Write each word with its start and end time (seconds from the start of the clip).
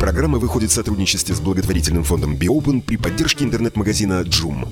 Программа 0.00 0.38
выходит 0.38 0.70
в 0.70 0.74
сотрудничестве 0.74 1.34
с 1.34 1.40
благотворительным 1.40 2.04
фондом 2.04 2.36
«Биопен» 2.36 2.82
при 2.82 2.98
поддержке 2.98 3.44
интернет-магазина 3.44 4.20
«Джум». 4.22 4.68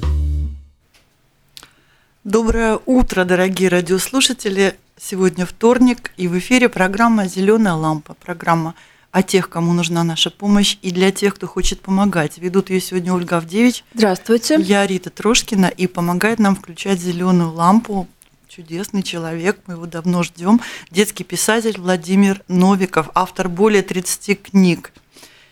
Доброе 2.24 2.78
утро, 2.84 3.24
дорогие 3.24 3.70
радиослушатели. 3.70 4.74
Сегодня 5.00 5.46
вторник, 5.46 6.12
и 6.18 6.28
в 6.28 6.38
эфире 6.38 6.68
программа 6.68 7.26
«Зеленая 7.26 7.72
лампа». 7.72 8.14
Программа 8.22 8.74
о 9.12 9.22
тех, 9.22 9.48
кому 9.48 9.72
нужна 9.72 10.04
наша 10.04 10.30
помощь, 10.30 10.76
и 10.82 10.90
для 10.90 11.10
тех, 11.10 11.36
кто 11.36 11.46
хочет 11.46 11.80
помогать. 11.80 12.36
Ведут 12.36 12.68
ее 12.68 12.82
сегодня 12.82 13.14
Ольга 13.14 13.38
Авдевич. 13.38 13.82
Здравствуйте. 13.94 14.56
Я 14.60 14.86
Рита 14.86 15.08
Трошкина, 15.08 15.66
и 15.66 15.86
помогает 15.86 16.38
нам 16.38 16.54
включать 16.54 17.00
зеленую 17.00 17.52
лампу 17.52 18.06
чудесный 18.46 19.02
человек, 19.02 19.58
мы 19.66 19.74
его 19.74 19.86
давно 19.86 20.22
ждем. 20.22 20.60
Детский 20.90 21.24
писатель 21.24 21.80
Владимир 21.80 22.40
Новиков, 22.46 23.08
автор 23.14 23.48
более 23.48 23.82
30 23.82 24.42
книг– 24.42 24.92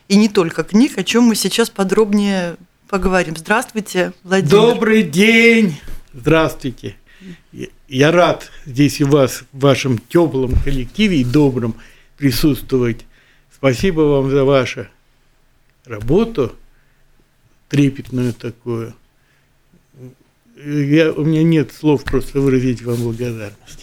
и 0.09 0.17
не 0.17 0.29
только 0.29 0.65
книг, 0.65 0.99
о 0.99 1.05
чем 1.05 1.25
мы 1.25 1.35
сейчас 1.35 1.71
подробнее 1.71 2.57
поговорим. 2.89 3.37
Здравствуйте, 3.37 4.13
Владимир. 4.23 4.51
Добрый 4.51 5.03
день. 5.03 5.77
Здравствуйте. 6.13 6.97
Я 7.89 8.11
рад 8.11 8.51
здесь 8.67 9.01
у 9.01 9.07
вас, 9.07 9.45
в 9.53 9.61
вашем 9.61 9.99
теплом 9.99 10.55
коллективе 10.63 11.21
и 11.21 11.25
добром 11.25 11.77
присутствовать. 12.17 13.07
Спасибо 13.55 14.01
вам 14.01 14.31
за 14.31 14.45
вашу 14.45 14.87
работу, 15.85 16.53
трепетную 17.69 18.33
такую. 18.33 18.95
Я, 20.65 21.13
у 21.13 21.25
меня 21.25 21.43
нет 21.43 21.73
слов 21.73 22.05
просто 22.05 22.41
выразить 22.41 22.83
вам 22.83 22.97
благодарность. 23.03 23.82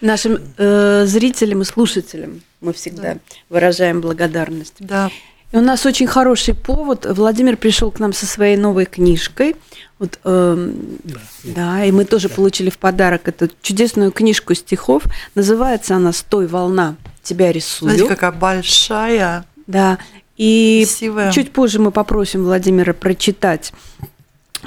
Нашим 0.00 0.38
э, 0.56 1.04
зрителям 1.06 1.62
и 1.62 1.64
слушателям 1.64 2.42
мы 2.60 2.72
всегда 2.72 3.14
да. 3.14 3.20
выражаем 3.48 4.00
благодарность. 4.00 4.76
Да. 4.78 5.10
И 5.50 5.56
у 5.56 5.60
нас 5.60 5.86
очень 5.86 6.06
хороший 6.06 6.54
повод. 6.54 7.06
Владимир 7.06 7.56
пришел 7.56 7.90
к 7.90 7.98
нам 7.98 8.12
со 8.12 8.26
своей 8.26 8.56
новой 8.56 8.84
книжкой. 8.84 9.56
Вот, 9.98 10.18
э, 10.24 10.72
да, 11.04 11.20
да, 11.44 11.84
и 11.84 11.90
мы 11.90 12.04
тоже 12.04 12.28
да. 12.28 12.34
получили 12.34 12.70
в 12.70 12.78
подарок 12.78 13.28
эту 13.28 13.48
чудесную 13.62 14.12
книжку 14.12 14.54
стихов. 14.54 15.04
Называется 15.34 15.96
она 15.96 16.12
«Стой, 16.12 16.46
волна, 16.46 16.96
тебя 17.22 17.50
рисую». 17.50 17.90
Знаете, 17.90 18.08
какая 18.08 18.32
большая. 18.32 19.44
Да. 19.66 19.98
И 20.36 20.84
Красивая. 20.86 21.32
чуть 21.32 21.50
позже 21.52 21.80
мы 21.80 21.90
попросим 21.90 22.44
Владимира 22.44 22.92
прочитать 22.92 23.72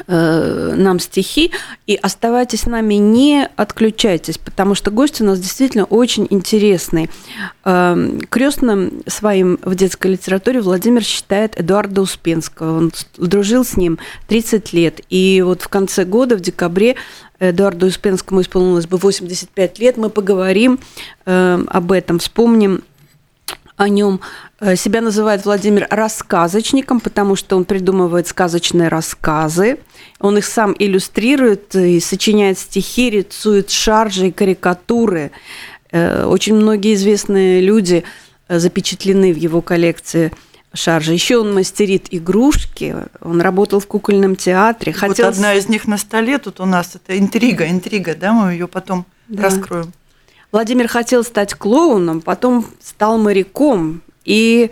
нам 0.07 0.99
стихи. 0.99 1.51
И 1.87 1.95
оставайтесь 1.95 2.61
с 2.61 2.65
нами, 2.65 2.95
не 2.95 3.47
отключайтесь, 3.55 4.37
потому 4.37 4.75
что 4.75 4.91
гость 4.91 5.21
у 5.21 5.25
нас 5.25 5.39
действительно 5.39 5.85
очень 5.85 6.27
интересный. 6.29 7.09
Эм, 7.65 8.21
Крестным 8.29 9.01
своим 9.07 9.59
в 9.63 9.75
детской 9.75 10.11
литературе 10.11 10.61
Владимир 10.61 11.03
считает 11.03 11.59
Эдуарда 11.59 12.01
Успенского. 12.01 12.77
Он 12.77 12.91
дружил 13.17 13.65
с 13.65 13.77
ним 13.77 13.99
30 14.27 14.73
лет. 14.73 15.01
И 15.09 15.41
вот 15.45 15.61
в 15.61 15.67
конце 15.67 16.05
года, 16.05 16.37
в 16.37 16.41
декабре, 16.41 16.95
Эдуарду 17.39 17.87
Успенскому 17.87 18.41
исполнилось 18.41 18.85
бы 18.85 18.97
85 18.97 19.79
лет. 19.79 19.97
Мы 19.97 20.09
поговорим 20.09 20.79
э, 21.25 21.63
об 21.67 21.91
этом, 21.91 22.19
вспомним 22.19 22.83
о 23.81 23.89
нем. 23.89 24.21
Э, 24.59 24.75
себя 24.75 25.01
называет 25.01 25.45
Владимир 25.45 25.87
рассказочником, 25.89 26.99
потому 26.99 27.35
что 27.35 27.57
он 27.57 27.65
придумывает 27.65 28.27
сказочные 28.27 28.89
рассказы. 28.89 29.79
Он 30.19 30.37
их 30.37 30.45
сам 30.45 30.75
иллюстрирует 30.77 31.75
и 31.75 31.99
сочиняет 31.99 32.59
стихи, 32.59 33.09
рисует 33.09 33.71
шаржи 33.71 34.27
и 34.27 34.31
карикатуры. 34.31 35.31
Э, 35.91 36.25
очень 36.25 36.55
многие 36.55 36.93
известные 36.93 37.61
люди 37.61 38.03
э, 38.47 38.59
запечатлены 38.59 39.33
в 39.33 39.37
его 39.37 39.61
коллекции 39.61 40.31
шаржи. 40.73 41.13
Еще 41.13 41.37
он 41.37 41.53
мастерит 41.53 42.07
игрушки, 42.11 42.95
он 43.19 43.41
работал 43.41 43.79
в 43.79 43.87
кукольном 43.87 44.35
театре. 44.35 44.93
Хотел... 44.93 45.25
Вот 45.25 45.35
одна 45.35 45.55
из 45.55 45.67
них 45.69 45.87
на 45.87 45.97
столе 45.97 46.37
тут 46.37 46.59
у 46.59 46.65
нас, 46.65 46.95
это 46.95 47.17
интрига, 47.17 47.67
интрига, 47.67 48.15
да, 48.15 48.31
мы 48.31 48.53
ее 48.53 48.67
потом 48.67 49.05
да. 49.27 49.43
раскроем. 49.43 49.91
Владимир 50.51 50.89
хотел 50.89 51.23
стать 51.23 51.53
клоуном, 51.53 52.19
потом 52.19 52.65
стал 52.83 53.17
моряком 53.17 54.01
и 54.25 54.69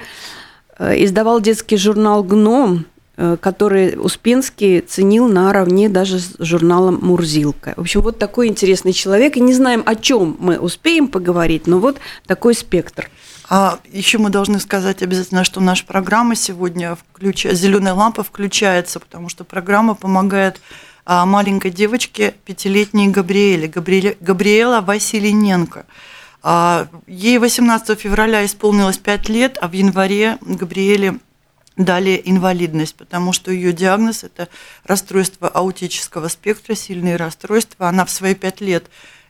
э, 0.78 1.03
издавал 1.03 1.40
детский 1.40 1.78
журнал 1.78 2.22
«Гном», 2.22 2.85
э, 3.16 3.38
который 3.40 3.95
Успенский 3.97 4.81
ценил 4.81 5.29
наравне 5.29 5.88
даже 5.88 6.19
с 6.19 6.35
журналом 6.40 7.00
«Мурзилка». 7.01 7.75
В 7.78 7.81
общем, 7.81 8.01
вот 8.01 8.19
такой 8.19 8.50
интересный 8.50 8.91
человек. 8.91 9.38
И 9.38 9.41
не 9.41 9.53
знаем, 9.53 9.81
о 9.85 9.95
чем 9.95 10.35
мы 10.40 10.59
успеем 10.59 11.07
поговорить, 11.07 11.66
но 11.66 11.79
вот 11.79 11.97
такой 12.28 12.56
спектр. 12.56 13.09
А 13.47 13.79
еще 13.90 14.17
мы 14.17 14.29
должны 14.29 14.59
сказать 14.59 15.01
обязательно, 15.01 15.46
что 15.46 15.61
наша 15.61 15.85
программа 15.85 16.35
сегодня 16.35 16.97
включ... 17.13 17.46
«Зеленая 17.46 17.94
лампа» 17.94 18.23
включается, 18.23 19.00
потому 19.00 19.29
что 19.29 19.46
программа 19.46 19.96
помогает 19.96 20.59
маленькой 21.25 21.72
девочке, 21.72 22.36
пятилетней 22.46 23.08
Габриэле, 23.08 23.68
Габриэле, 23.68 24.16
Габриэла 24.20 24.81
Василененко. 24.81 25.86
А, 26.42 26.88
ей 27.08 27.38
18 27.40 28.00
февраля 28.00 28.46
исполнилось 28.46 28.97
5 28.97 29.30
лет, 29.30 29.58
а 29.59 29.68
в 29.68 29.74
январе 29.74 30.38
Габриэле 30.42 31.20
дали 31.75 32.22
инвалидность, 32.25 32.96
потому 32.96 33.34
что 33.34 33.52
ее 33.52 33.74
диагноз– 33.74 34.24
это 34.25 34.50
расстройство 34.84 35.47
аутического 35.47 36.28
спектра, 36.28 36.75
сильные 36.75 37.16
расстройства. 37.16 37.88
Она 37.88 38.06
в 38.06 38.12
свои 38.12 38.36
5 38.36 38.62
лет 38.62 38.86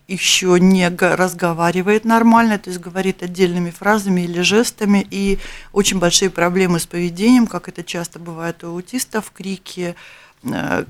еще 0.09 0.57
не 0.59 0.89
разговаривает 0.89 2.03
нормально, 2.03 2.57
то 2.57 2.71
есть 2.71 2.81
говорит 2.81 3.21
отдельными 3.21 3.69
фразами 3.69 4.21
или 4.21 4.41
жестами, 4.41 5.05
и 5.09 5.37
очень 5.71 5.99
большие 5.99 6.31
проблемы 6.31 6.79
с 6.79 6.87
поведением, 6.87 7.45
как 7.45 7.69
это 7.69 7.83
часто 7.83 8.17
бывает 8.17 8.63
у 8.63 8.69
аутистов, 8.69 9.31
крики, 9.31 9.95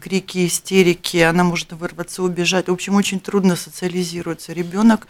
крики, 0.02 0.46
истерики, 0.46 1.18
она 1.18 1.44
может 1.44 1.72
вырваться, 1.74 2.24
убежать. 2.24 2.68
В 2.68 2.74
общем, 2.74 2.96
очень 2.96 3.20
трудно 3.20 3.56
социализируется 3.56 4.54
ребенок. 4.54 5.08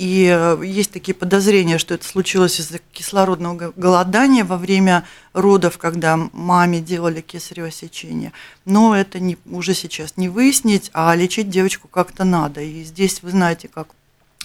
И 0.00 0.34
э, 0.34 0.62
есть 0.64 0.92
такие 0.92 1.14
подозрения, 1.14 1.76
что 1.76 1.92
это 1.92 2.06
случилось 2.06 2.58
из-за 2.58 2.78
кислородного 2.92 3.74
голодания 3.76 4.46
во 4.46 4.56
время 4.56 5.04
родов, 5.34 5.76
когда 5.76 6.16
маме 6.16 6.80
делали 6.80 7.20
кесарево 7.20 7.70
сечение. 7.70 8.32
Но 8.64 8.96
это 8.96 9.20
не, 9.20 9.36
уже 9.44 9.74
сейчас 9.74 10.16
не 10.16 10.30
выяснить, 10.30 10.90
а 10.94 11.14
лечить 11.14 11.50
девочку 11.50 11.86
как-то 11.86 12.24
надо. 12.24 12.62
И 12.62 12.82
здесь 12.82 13.22
вы 13.22 13.30
знаете, 13.30 13.68
как 13.68 13.88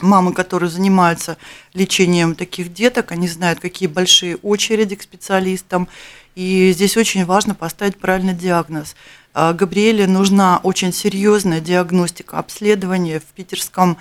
мамы, 0.02 0.34
которые 0.34 0.70
занимаются 0.70 1.38
лечением 1.74 2.36
таких 2.36 2.74
деток, 2.74 3.14
они 3.14 3.30
знают, 3.30 3.62
какие 3.62 3.88
большие 3.88 4.36
очереди 4.36 4.96
к 4.96 5.04
специалистам. 5.04 5.88
И 6.36 6.74
здесь 6.74 6.98
очень 6.98 7.24
важно 7.24 7.56
поставить 7.56 7.98
правильный 7.98 8.34
диагноз. 8.34 8.96
А, 9.38 9.52
Габриэле 9.52 10.08
нужна 10.08 10.62
очень 10.64 10.94
серьезная 10.94 11.60
диагностика, 11.60 12.40
обследование 12.40 13.20
в 13.20 13.26
Питерском 13.26 13.98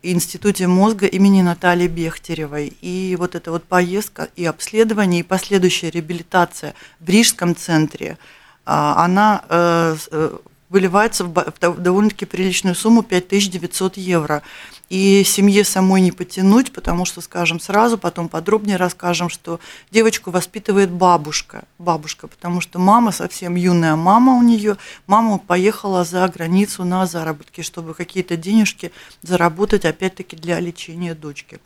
институте 0.00 0.68
мозга 0.68 1.06
имени 1.06 1.42
Натальи 1.42 1.88
Бехтеревой. 1.88 2.72
И 2.82 3.16
вот 3.18 3.34
эта 3.34 3.50
вот 3.50 3.64
поездка 3.64 4.28
и 4.36 4.44
обследование, 4.44 5.20
и 5.20 5.24
последующая 5.24 5.90
реабилитация 5.90 6.74
в 7.00 7.08
Рижском 7.08 7.56
центре, 7.56 8.16
а, 8.64 9.04
она 9.04 9.42
э, 9.48 9.96
э, 10.12 10.36
выливается 10.68 11.24
в 11.24 11.78
довольно-таки 11.78 12.24
приличную 12.24 12.76
сумму 12.76 13.02
5900 13.02 13.96
евро 13.96 14.42
и 14.88 15.24
семье 15.24 15.64
самой 15.64 16.00
не 16.00 16.12
потянуть, 16.12 16.72
потому 16.72 17.04
что, 17.04 17.20
скажем 17.20 17.58
сразу, 17.58 17.98
потом 17.98 18.28
подробнее 18.28 18.76
расскажем, 18.76 19.28
что 19.28 19.58
девочку 19.90 20.30
воспитывает 20.30 20.90
бабушка, 20.90 21.64
бабушка, 21.78 22.28
потому 22.28 22.60
что 22.60 22.78
мама 22.78 23.10
совсем 23.12 23.56
юная 23.56 23.96
мама 23.96 24.34
у 24.34 24.42
нее, 24.42 24.76
мама 25.06 25.38
поехала 25.38 26.04
за 26.04 26.26
границу 26.28 26.84
на 26.84 27.06
заработки, 27.06 27.62
чтобы 27.62 27.94
какие-то 27.94 28.36
денежки 28.36 28.92
заработать 29.22 29.84
опять-таки 29.84 30.36
для 30.36 30.60
лечения 30.60 31.14
дочки. 31.14 31.58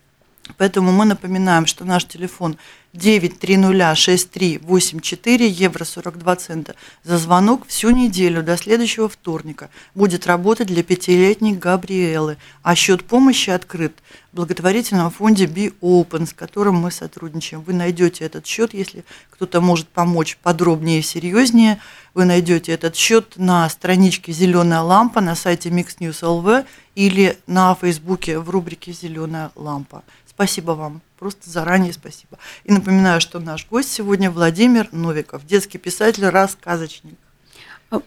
Поэтому 0.57 0.93
мы 0.93 1.05
напоминаем, 1.05 1.67
что 1.67 1.85
наш 1.85 2.05
телефон 2.05 2.57
9306384 2.93 5.47
евро 5.47 5.85
42 5.85 6.37
цента 6.37 6.75
за 7.05 7.19
звонок 7.19 7.69
всю 7.69 7.91
неделю 7.91 8.43
до 8.43 8.57
следующего 8.57 9.09
вторника 9.09 9.71
будет 9.95 10.27
работать 10.27 10.67
для 10.67 10.83
пятилетней 10.83 11.53
Габриэлы, 11.53 12.37
а 12.63 12.75
счет 12.75 13.05
помощи 13.05 13.51
открыт 13.51 13.93
в 14.33 14.37
благотворительном 14.37 15.11
фонде 15.11 15.45
Be 15.47 15.75
Open, 15.81 16.27
с 16.27 16.33
которым 16.33 16.77
мы 16.77 16.91
сотрудничаем. 16.91 17.63
Вы 17.63 17.75
найдете 17.75 18.25
этот 18.25 18.47
счет, 18.47 18.75
если 18.75 19.05
кто-то 19.31 19.61
может 19.61 19.87
помочь 19.89 20.37
подробнее 20.43 20.99
и 20.99 21.03
серьезнее. 21.03 21.79
Вы 22.15 22.25
найдете 22.25 22.73
этот 22.73 22.97
счет 22.97 23.35
на 23.37 23.69
страничке 23.69 24.33
Зеленая 24.33 24.81
лампа 24.81 25.21
на 25.21 25.37
сайте 25.37 25.69
Mix 25.69 25.99
News 26.01 26.23
LV 26.23 26.67
или 26.97 27.39
на 27.47 27.77
Фейсбуке 27.77 28.41
в 28.41 28.51
рубрике 28.51 28.91
Зеленая 28.93 29.53
лампа. 29.55 30.03
Спасибо 30.41 30.71
вам. 30.71 31.03
Просто 31.19 31.51
заранее 31.51 31.93
спасибо. 31.93 32.39
И 32.65 32.73
напоминаю, 32.73 33.21
что 33.21 33.41
наш 33.41 33.69
гость 33.69 33.93
сегодня 33.93 34.31
Владимир 34.31 34.89
Новиков, 34.91 35.45
детский 35.45 35.77
писатель, 35.77 36.25
рассказочник. 36.25 37.13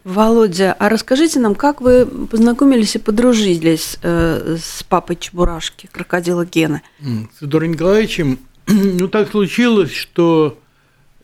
Володя, 0.04 0.74
а 0.80 0.90
расскажите 0.90 1.40
нам, 1.40 1.54
как 1.54 1.80
вы 1.80 2.08
познакомились 2.08 2.96
и 2.96 2.98
подружились 2.98 4.00
э, 4.02 4.58
с 4.60 4.82
папой 4.82 5.18
Чебурашки, 5.18 5.88
крокодила 5.92 6.44
Гена? 6.44 6.82
С 7.38 7.44
Эдуардом 7.44 7.74
Николаевичем, 7.74 8.40
ну 8.68 9.08
так 9.10 9.30
случилось, 9.30 9.94
что 9.94 10.60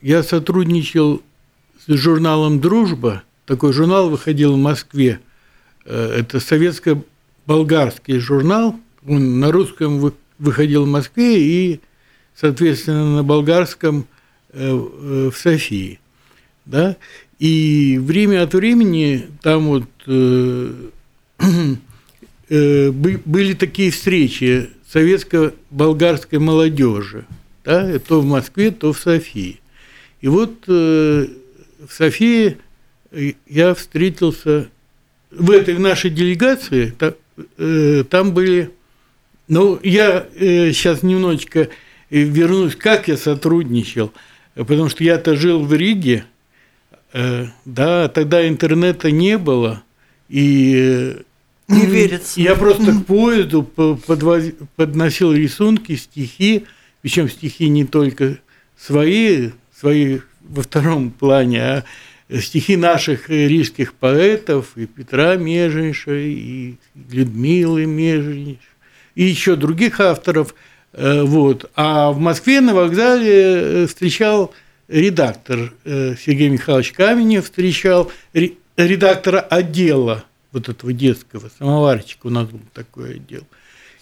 я 0.03 0.21
сотрудничал 0.21 1.23
с 1.87 1.91
журналом 1.91 2.59
«Дружба». 2.59 3.23
Такой 3.47 3.73
журнал 3.73 4.11
выходил 4.11 4.53
в 4.53 4.57
Москве. 4.57 5.19
Э, 5.85 6.19
это 6.19 6.39
советско-болгарский 6.39 8.19
журнал. 8.19 8.75
Он 9.07 9.39
на 9.39 9.51
русском 9.51 9.97
выходил 10.39 10.85
в 10.85 10.87
Москве 10.87 11.39
и, 11.39 11.79
соответственно, 12.35 13.17
на 13.17 13.23
болгарском 13.23 14.07
э, 14.53 14.73
в 14.73 15.33
Софии. 15.33 15.99
Да? 16.65 16.97
И 17.39 17.99
время 18.01 18.43
от 18.43 18.53
времени 18.53 19.27
там 19.41 19.67
вот 19.67 19.85
э, 20.07 20.73
э, 22.49 22.91
были 22.91 23.53
такие 23.53 23.91
встречи 23.91 24.69
советско-болгарской 24.91 26.39
молодежи, 26.39 27.25
да, 27.63 27.99
то 27.99 28.21
в 28.21 28.25
Москве, 28.25 28.71
то 28.71 28.91
в 28.91 28.99
Софии. 28.99 29.59
И 30.21 30.27
вот 30.27 30.63
э, 30.67 31.27
в 31.87 31.93
Софии 31.93 32.57
я 33.47 33.73
встретился 33.73 34.69
в 35.31 35.51
этой 35.51 35.77
нашей 35.77 36.09
делегации, 36.09 36.93
э, 37.57 38.03
там 38.09 38.33
были, 38.33 38.71
ну, 39.49 39.77
я 39.83 40.27
э, 40.35 40.71
сейчас 40.71 41.03
немножечко 41.03 41.67
вернусь, 42.09 42.75
как 42.75 43.09
я 43.09 43.17
сотрудничал, 43.17 44.13
потому 44.55 44.87
что 44.87 45.03
я-то 45.03 45.35
жил 45.35 45.65
в 45.65 45.73
Риге, 45.73 46.25
Э, 47.11 47.47
да, 47.65 48.07
тогда 48.07 48.47
интернета 48.47 49.11
не 49.11 49.37
было, 49.37 49.83
и 50.27 51.15
не 51.67 51.85
верится. 51.85 52.39
Я 52.39 52.55
просто 52.55 52.91
к 52.93 53.05
поезду 53.05 53.63
подвоз... 53.63 54.43
подносил 54.75 55.33
рисунки, 55.33 55.95
стихи, 55.95 56.65
причем 57.01 57.29
стихи 57.29 57.67
не 57.69 57.85
только 57.85 58.37
свои, 58.77 59.49
свои 59.75 60.19
во 60.41 60.61
втором 60.61 61.09
плане, 61.09 61.61
а 61.61 61.83
стихи 62.39 62.77
наших 62.77 63.29
рижских 63.29 63.93
поэтов, 63.95 64.77
и 64.77 64.85
Петра 64.85 65.35
Меженьша, 65.35 66.13
и 66.13 66.75
Людмилы 67.11 67.87
Меженьш, 67.87 68.57
и 69.19 69.25
еще 69.25 69.57
других 69.57 69.99
авторов. 69.99 70.55
Э, 70.93 71.23
вот. 71.23 71.69
А 71.75 72.11
в 72.11 72.19
Москве 72.19 72.61
на 72.61 72.73
вокзале 72.73 73.83
э, 73.83 73.85
встречал 73.85 74.53
редактор 74.87 75.73
э, 75.83 76.15
Сергей 76.17 76.47
Михайлович 76.47 76.93
Каменев 76.93 77.43
встречал 77.43 78.09
редактора 78.77 79.41
отдела 79.41 80.23
вот 80.53 80.69
этого 80.69 80.93
детского, 80.93 81.51
самоварчика 81.59 82.27
у 82.27 82.29
нас 82.29 82.47
был 82.47 82.61
такой 82.73 83.15
отдел. 83.15 83.43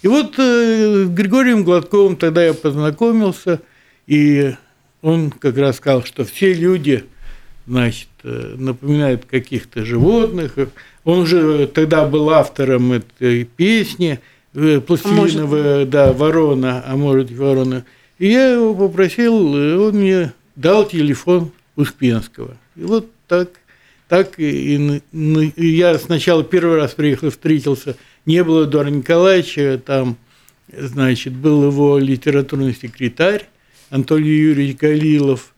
И 0.02 0.06
вот 0.06 0.36
с 0.36 1.08
Григорием 1.08 1.64
Гладковым 1.64 2.14
тогда 2.14 2.44
я 2.44 2.54
познакомился, 2.54 3.60
и 4.06 4.54
он 5.02 5.32
как 5.32 5.58
раз 5.58 5.78
сказал, 5.78 6.04
что 6.04 6.24
все 6.24 6.54
люди, 6.54 7.04
значит, 7.66 8.08
напоминают 8.22 9.24
каких-то 9.24 9.84
животных. 9.84 10.54
Он 11.04 11.18
уже 11.18 11.66
тогда 11.66 12.06
был 12.06 12.30
автором 12.30 12.92
этой 12.92 13.42
песни 13.42 14.20
«Пластилиновая, 14.86 15.82
а 15.82 15.86
да, 15.86 16.12
ворона, 16.12 16.82
а 16.86 16.96
может 16.96 17.30
ворона». 17.30 17.84
И 18.18 18.28
я 18.28 18.54
его 18.54 18.74
попросил, 18.74 19.52
он 19.54 19.94
мне 19.94 20.32
дал 20.56 20.88
телефон 20.88 21.52
Успенского. 21.76 22.56
И 22.74 22.82
вот 22.82 23.08
так, 23.28 23.50
так 24.08 24.40
и, 24.40 25.00
и 25.12 25.66
я 25.66 25.98
сначала 25.98 26.42
первый 26.42 26.76
раз 26.76 26.94
приехал, 26.94 27.30
встретился, 27.30 27.96
не 28.26 28.42
было 28.42 28.64
Эдуарда 28.64 28.90
Николаевича, 28.90 29.80
там, 29.84 30.16
значит, 30.76 31.34
был 31.34 31.64
его 31.70 31.98
литературный 31.98 32.74
секретарь 32.74 33.48
Анатолий 33.90 34.36
Юрьевич 34.36 34.76
Галилов, 34.76 35.54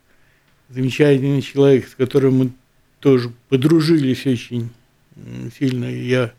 замечательный 0.68 1.42
человек, 1.42 1.88
с 1.88 1.94
которым 1.94 2.34
мы 2.34 2.50
тоже 3.00 3.32
подружились 3.48 4.26
очень 4.26 4.68
сильно. 5.58 5.86
Я, 5.86 6.32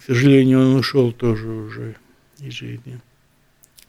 к 0.00 0.04
сожалению, 0.06 0.60
он 0.60 0.76
ушел 0.76 1.12
тоже 1.12 1.46
уже 1.46 1.96
из 2.40 2.52
жизни. 2.52 3.00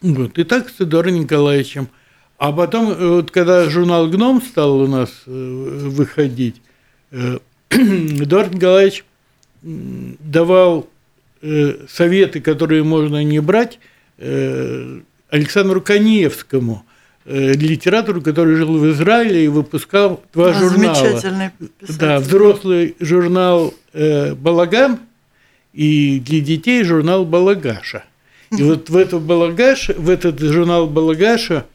Вот. 0.01 0.37
И 0.37 0.43
так 0.43 0.69
с 0.69 0.81
Эдуардом 0.81 1.19
Николаевичем– 1.19 1.87
а 2.39 2.53
потом, 2.53 2.91
э, 2.91 3.07
вот 3.07 3.31
когда 3.31 3.69
журнал 3.69 4.07
«Гном» 4.07 4.41
стал 4.41 4.79
у 4.79 4.87
нас 4.87 5.09
э, 5.27 5.29
выходить, 5.29 6.61
э, 7.11 7.37
Эдуард 7.69 8.53
Николаевич 8.53 9.03
давал 9.61 10.87
советы, 11.89 12.39
которые 12.39 12.83
можно 12.83 13.21
не 13.25 13.41
брать, 13.41 13.79
Александру 14.17 15.81
Каневскому, 15.81 16.85
литератору, 17.25 18.21
который 18.21 18.55
жил 18.55 18.77
в 18.77 18.89
Израиле 18.91 19.43
и 19.43 19.47
выпускал 19.49 20.23
два 20.33 20.51
а, 20.51 20.53
журнала. 20.53 20.95
Замечательный 20.95 21.51
писатель. 21.77 21.99
Да, 21.99 22.19
взрослый 22.19 22.95
журнал 23.01 23.73
«Балаган» 23.93 24.99
и 25.73 26.19
для 26.19 26.41
детей 26.41 26.83
журнал 26.83 27.25
«Балагаша». 27.25 28.03
И 28.51 28.63
вот 28.63 28.89
в, 28.89 28.97
этот 28.97 29.21
Балагаш, 29.21 29.89
в 29.89 30.09
этот 30.09 30.39
журнал 30.39 30.87
«Балагаша» 30.87 31.65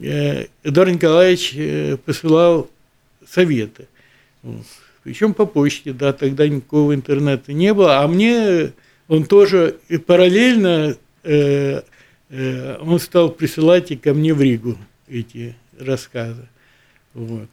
Э, 0.00 0.46
Эдуард 0.62 0.92
Николаевич 0.92 1.52
э, 1.54 1.96
посылал 1.98 2.70
советы. 3.28 3.86
Причем 5.02 5.34
по 5.34 5.46
почте, 5.46 5.92
да, 5.92 6.12
тогда 6.12 6.48
никакого 6.48 6.94
интернета 6.94 7.52
не 7.52 7.74
было. 7.74 7.98
А 7.98 8.08
мне 8.08 8.72
он 9.08 9.24
тоже 9.24 9.76
параллельно 10.06 10.96
э, 11.22 11.82
он 12.80 13.00
стал 13.00 13.30
присылать 13.30 13.90
и 13.90 13.96
ко 13.96 14.14
мне 14.14 14.32
в 14.32 14.40
Ригу 14.40 14.78
эти 15.08 15.56
рассказы. 15.78 16.48
Вот. 17.12 17.48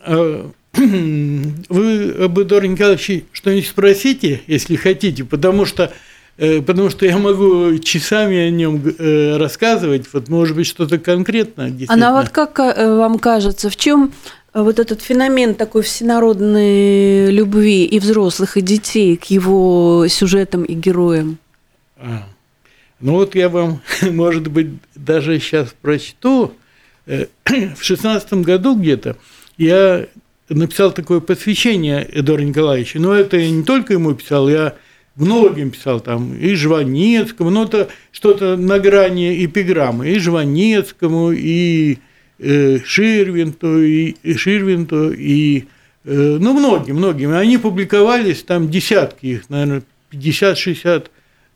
А, 0.00 0.50
вы 0.76 2.24
об 2.24 2.38
Эдуарде 2.38 2.68
Николаевиче 2.68 3.24
что-нибудь 3.32 3.66
спросите, 3.66 4.42
если 4.46 4.76
хотите, 4.76 5.24
потому 5.24 5.64
что 5.64 5.92
Э, 6.38 6.60
потому 6.60 6.90
что 6.90 7.06
я 7.06 7.16
могу 7.16 7.78
часами 7.78 8.36
о 8.36 8.50
нем 8.50 8.82
э, 8.86 9.36
рассказывать, 9.38 10.06
вот 10.12 10.28
может 10.28 10.54
быть 10.54 10.66
что-то 10.66 10.98
конкретное. 10.98 11.72
А 11.88 11.96
на 11.96 12.12
вот 12.12 12.28
как 12.28 12.58
э, 12.58 12.94
вам 12.94 13.18
кажется, 13.18 13.70
в 13.70 13.76
чем 13.76 14.12
вот 14.52 14.78
этот 14.78 15.00
феномен 15.00 15.54
такой 15.54 15.82
всенародной 15.82 17.30
любви 17.30 17.84
и 17.84 17.98
взрослых, 17.98 18.58
и 18.58 18.60
детей 18.60 19.16
к 19.16 19.24
его 19.24 20.06
сюжетам 20.08 20.64
и 20.64 20.74
героям? 20.74 21.38
А, 21.96 22.24
ну 23.00 23.12
вот 23.12 23.34
я 23.34 23.48
вам, 23.48 23.80
может 24.02 24.48
быть, 24.48 24.68
даже 24.94 25.40
сейчас 25.40 25.74
прочту. 25.80 26.52
В 27.06 27.82
шестнадцатом 27.82 28.42
году 28.42 28.74
где-то 28.74 29.16
я 29.56 30.06
написал 30.48 30.92
такое 30.92 31.20
посвящение 31.20 32.08
Эдуарду 32.12 32.44
Николаевичу, 32.44 33.00
но 33.00 33.14
это 33.14 33.36
я 33.36 33.50
не 33.50 33.64
только 33.64 33.94
ему 33.94 34.14
писал, 34.14 34.48
я 34.48 34.76
многим 35.16 35.70
писал, 35.70 36.00
там, 36.00 36.34
и 36.36 36.54
Жванецкому, 36.54 37.50
ну, 37.50 37.64
это 37.64 37.88
что-то 38.12 38.56
на 38.56 38.78
грани 38.78 39.44
эпиграммы, 39.44 40.10
и 40.10 40.18
Жванецкому, 40.18 41.32
и 41.32 41.98
э, 42.38 42.78
Ширвинту, 42.84 43.82
и, 43.82 44.14
и 44.22 44.34
Ширвинту, 44.34 45.12
и, 45.12 45.64
э, 46.04 46.38
ну, 46.40 46.52
многим, 46.52 46.96
многим. 46.96 47.32
Они 47.32 47.58
публиковались, 47.58 48.42
там 48.42 48.70
десятки 48.70 49.26
их, 49.26 49.50
наверное, 49.50 49.82
50-60 50.12 51.06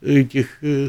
этих 0.03 0.47
э, 0.63 0.89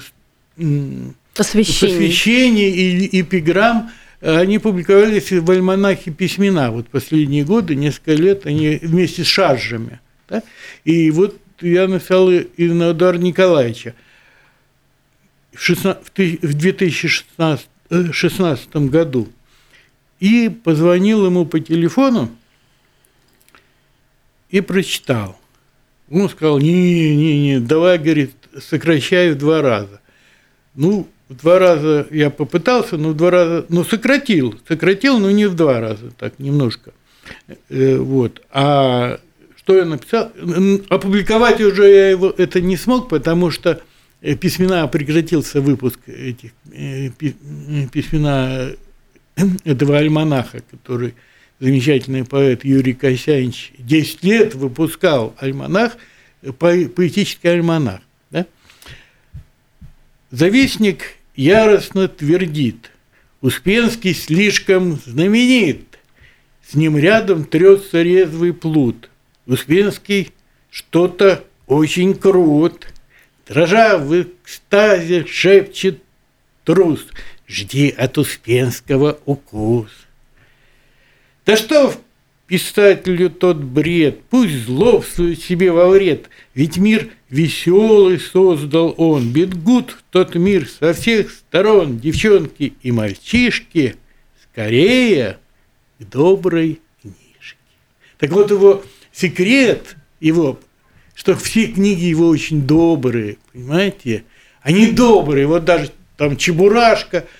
посвящений. 1.35 1.93
посвящений 1.93 2.69
и 2.69 3.21
эпиграмм, 3.21 3.91
они 4.21 4.59
публиковались 4.59 5.31
в 5.31 5.49
альманахе 5.49 6.11
«Письмена». 6.11 6.71
Вот 6.71 6.87
последние 6.89 7.43
годы, 7.43 7.75
несколько 7.75 8.13
лет, 8.13 8.45
они 8.45 8.79
вместе 8.81 9.23
с 9.23 9.27
шаржами. 9.27 9.99
Да? 10.29 10.43
И 10.83 11.09
вот 11.11 11.39
я 11.61 11.87
написал 11.87 12.29
и 12.29 12.67
на 12.67 12.93
Николаевича. 12.93 13.95
В, 15.51 15.59
16, 15.59 16.43
в 16.43 16.53
2016 16.53 17.67
э, 17.89 18.79
году 18.79 19.27
и 20.19 20.49
позвонил 20.49 21.25
ему 21.25 21.45
по 21.45 21.59
телефону 21.59 22.29
и 24.49 24.61
прочитал. 24.61 25.37
Он 26.09 26.29
сказал, 26.29 26.59
не-не-не, 26.59 27.59
давай, 27.59 27.97
говорит, 27.97 28.33
сокращаю 28.61 29.35
в 29.35 29.37
два 29.39 29.61
раза. 29.61 29.99
Ну, 30.75 31.07
в 31.31 31.37
два 31.37 31.59
раза 31.59 32.07
я 32.11 32.29
попытался, 32.29 32.97
но 32.97 33.09
в 33.09 33.15
два 33.15 33.31
раза, 33.31 33.65
ну, 33.69 33.85
сократил, 33.85 34.59
сократил, 34.67 35.17
но 35.17 35.31
не 35.31 35.45
в 35.45 35.55
два 35.55 35.79
раза, 35.79 36.11
так, 36.11 36.37
немножко. 36.39 36.91
Э, 37.69 37.95
вот. 37.97 38.41
А 38.51 39.17
что 39.55 39.77
я 39.77 39.85
написал? 39.85 40.31
Опубликовать 40.89 41.61
уже 41.61 41.89
я 41.89 42.09
его 42.09 42.33
это 42.37 42.59
не 42.59 42.75
смог, 42.75 43.07
потому 43.07 43.49
что 43.49 43.81
э, 44.21 44.35
письмена 44.35 44.85
прекратился 44.89 45.61
выпуск 45.61 45.99
этих 46.07 46.51
э, 46.73 47.11
письмена 47.91 48.73
этого 49.63 49.97
альманаха, 49.97 50.61
который 50.69 51.13
замечательный 51.61 52.25
поэт 52.25 52.65
Юрий 52.65 52.93
Косянович 52.93 53.71
10 53.77 54.23
лет 54.25 54.55
выпускал 54.55 55.33
альманах, 55.37 55.95
поэтический 56.59 57.47
альманах. 57.47 58.01
Да? 58.31 58.45
Завистник 60.31 61.20
яростно 61.35 62.07
твердит, 62.07 62.91
Успенский 63.41 64.13
слишком 64.13 64.99
знаменит, 65.05 65.99
с 66.67 66.75
ним 66.75 66.97
рядом 66.97 67.43
трется 67.43 68.01
резвый 68.01 68.53
плут. 68.53 69.09
Успенский 69.47 70.31
что-то 70.69 71.43
очень 71.65 72.13
крут, 72.13 72.87
дрожа 73.47 73.97
в 73.97 74.21
экстазе 74.21 75.25
шепчет 75.25 76.01
трус, 76.63 77.07
жди 77.47 77.89
от 77.89 78.17
Успенского 78.17 79.19
укус. 79.25 79.89
Да 81.45 81.57
что 81.57 81.95
писателю 82.51 83.29
тот 83.29 83.63
бред, 83.63 84.23
пусть 84.29 84.65
злобствует 84.65 85.41
себе 85.41 85.71
во 85.71 85.87
вред, 85.87 86.27
ведь 86.53 86.75
мир 86.75 87.07
веселый 87.29 88.19
создал 88.19 88.93
он, 88.97 89.31
бедгут 89.31 89.95
тот 90.09 90.35
мир 90.35 90.67
со 90.67 90.91
всех 90.91 91.31
сторон, 91.31 91.97
девчонки 91.97 92.73
и 92.81 92.91
мальчишки, 92.91 93.95
скорее 94.43 95.37
к 95.97 96.03
доброй 96.03 96.81
книжке. 97.01 97.55
Так 98.17 98.31
вот 98.31 98.51
его 98.51 98.83
секрет, 99.13 99.95
его, 100.19 100.59
что 101.15 101.37
все 101.37 101.67
книги 101.67 102.03
его 102.03 102.27
очень 102.27 102.63
добрые, 102.63 103.37
понимаете, 103.53 104.25
они 104.61 104.91
добрые, 104.91 105.47
вот 105.47 105.63
даже 105.63 105.91
там 106.17 106.35
Чебурашка– 106.35 107.25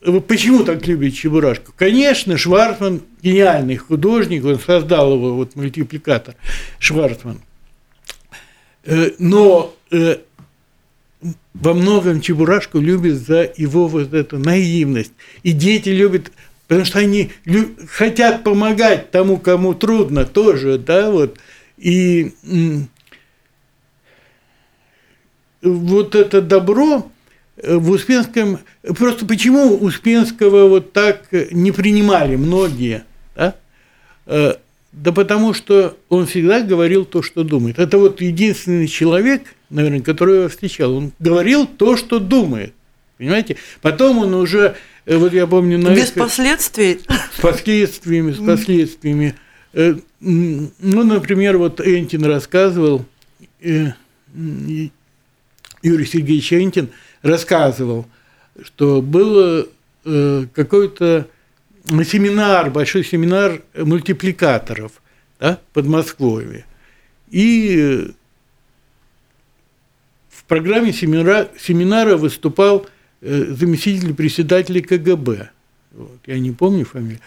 Почему 0.00 0.62
так 0.62 0.86
любят 0.86 1.14
Чебурашку? 1.14 1.72
Конечно, 1.76 2.36
Шварцман 2.36 3.02
гениальный 3.20 3.76
художник, 3.76 4.44
он 4.44 4.58
создал 4.60 5.14
его, 5.14 5.34
вот 5.34 5.56
мультипликатор 5.56 6.36
Шварцман. 6.78 7.40
Э, 8.84 9.10
но 9.18 9.74
э, 9.90 10.18
во 11.54 11.74
многом 11.74 12.20
Чебурашку 12.20 12.78
любят 12.78 13.16
за 13.16 13.52
его 13.56 13.88
вот 13.88 14.14
эту 14.14 14.38
наивность. 14.38 15.12
И 15.42 15.52
дети 15.52 15.88
любят, 15.88 16.30
потому 16.68 16.86
что 16.86 17.00
они 17.00 17.32
хотят 17.88 18.44
помогать 18.44 19.10
тому, 19.10 19.38
кому 19.38 19.74
трудно 19.74 20.24
тоже, 20.24 20.78
да, 20.78 21.10
вот. 21.10 21.38
И 21.76 22.32
вот 25.62 26.14
это 26.14 26.40
добро, 26.40 27.10
в 27.62 27.90
Успенском, 27.90 28.60
просто 28.96 29.26
почему 29.26 29.76
Успенского 29.76 30.68
вот 30.68 30.92
так 30.92 31.28
не 31.50 31.72
принимали 31.72 32.36
многие, 32.36 33.04
да? 33.34 33.54
Э, 34.26 34.54
да 34.92 35.12
потому 35.12 35.54
что 35.54 35.96
он 36.08 36.26
всегда 36.26 36.60
говорил 36.62 37.04
то, 37.04 37.22
что 37.22 37.44
думает. 37.44 37.78
Это 37.78 37.98
вот 37.98 38.20
единственный 38.20 38.86
человек, 38.86 39.42
наверное, 39.70 40.00
которого 40.00 40.42
я 40.42 40.48
встречал. 40.48 40.94
Он 40.94 41.12
говорил 41.18 41.66
то, 41.66 41.96
что 41.96 42.18
думает. 42.18 42.74
Понимаете? 43.16 43.56
Потом 43.80 44.18
он 44.18 44.34
уже, 44.34 44.76
э, 45.04 45.16
вот 45.16 45.32
я 45.32 45.46
помню... 45.46 45.78
На 45.78 45.94
Без 45.94 46.10
последствий? 46.10 47.00
С 47.36 47.40
последствиями, 47.40 48.32
с 48.32 48.38
последствиями. 48.38 49.34
Ну, 49.72 50.70
например, 50.80 51.58
вот 51.58 51.80
Энтин 51.80 52.24
рассказывал, 52.24 53.04
Юрий 53.60 54.90
Сергеевич 55.82 56.52
Энтин– 56.52 56.90
рассказывал, 57.22 58.06
что 58.62 59.02
был 59.02 59.68
э, 60.04 60.46
какой-то 60.54 61.28
семинар, 61.86 62.70
большой 62.70 63.04
семинар 63.04 63.62
мультипликаторов 63.74 65.00
да, 65.40 65.58
под 65.72 65.86
Москвой. 65.86 66.64
И 67.30 68.12
в 70.30 70.44
программе 70.44 70.92
семинара, 70.92 71.48
семинара 71.58 72.16
выступал 72.16 72.86
э, 73.20 73.44
заместитель 73.50 74.14
председателя 74.14 74.80
КГБ. 74.80 75.50
Вот, 75.92 76.18
я 76.26 76.38
не 76.38 76.52
помню 76.52 76.84
фамилию. 76.84 77.20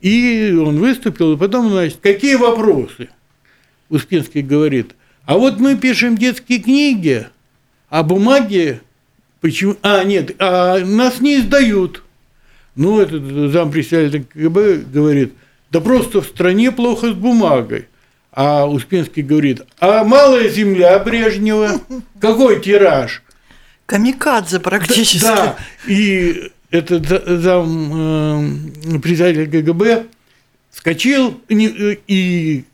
И 0.00 0.56
он 0.58 0.78
выступил, 0.78 1.34
и 1.34 1.36
потом, 1.36 1.70
значит, 1.70 1.98
какие 2.00 2.36
вопросы? 2.36 3.08
Успенский 3.88 4.42
говорит, 4.42 4.94
а 5.24 5.36
вот 5.36 5.58
мы 5.58 5.76
пишем 5.76 6.16
детские 6.16 6.60
книги, 6.60 7.26
а 7.88 8.02
бумаги 8.02 8.80
Почему? 9.40 9.76
А, 9.82 10.04
нет, 10.04 10.36
а 10.38 10.78
нас 10.78 11.20
не 11.20 11.38
издают. 11.38 12.02
Ну, 12.76 13.00
этот 13.00 13.50
зампредседатель 13.50 14.24
КГБ 14.24 14.84
говорит, 14.92 15.34
да 15.70 15.80
просто 15.80 16.20
в 16.20 16.26
стране 16.26 16.70
плохо 16.72 17.08
с 17.08 17.14
бумагой. 17.14 17.86
А 18.32 18.66
Успенский 18.66 19.22
говорит, 19.22 19.62
а 19.80 20.04
малая 20.04 20.48
земля 20.48 20.98
Брежнева, 20.98 21.80
какой 22.20 22.60
тираж? 22.60 23.22
Камикадзе 23.86 24.60
практически. 24.60 25.22
Да, 25.22 25.36
да. 25.36 25.56
и 25.92 26.52
этот 26.70 27.06
зам 27.42 28.94
э, 28.94 28.98
председатель 29.00 29.50
КГБ 29.50 30.06
вскочил 30.70 31.40
и, 31.48 31.98
и 32.06 32.64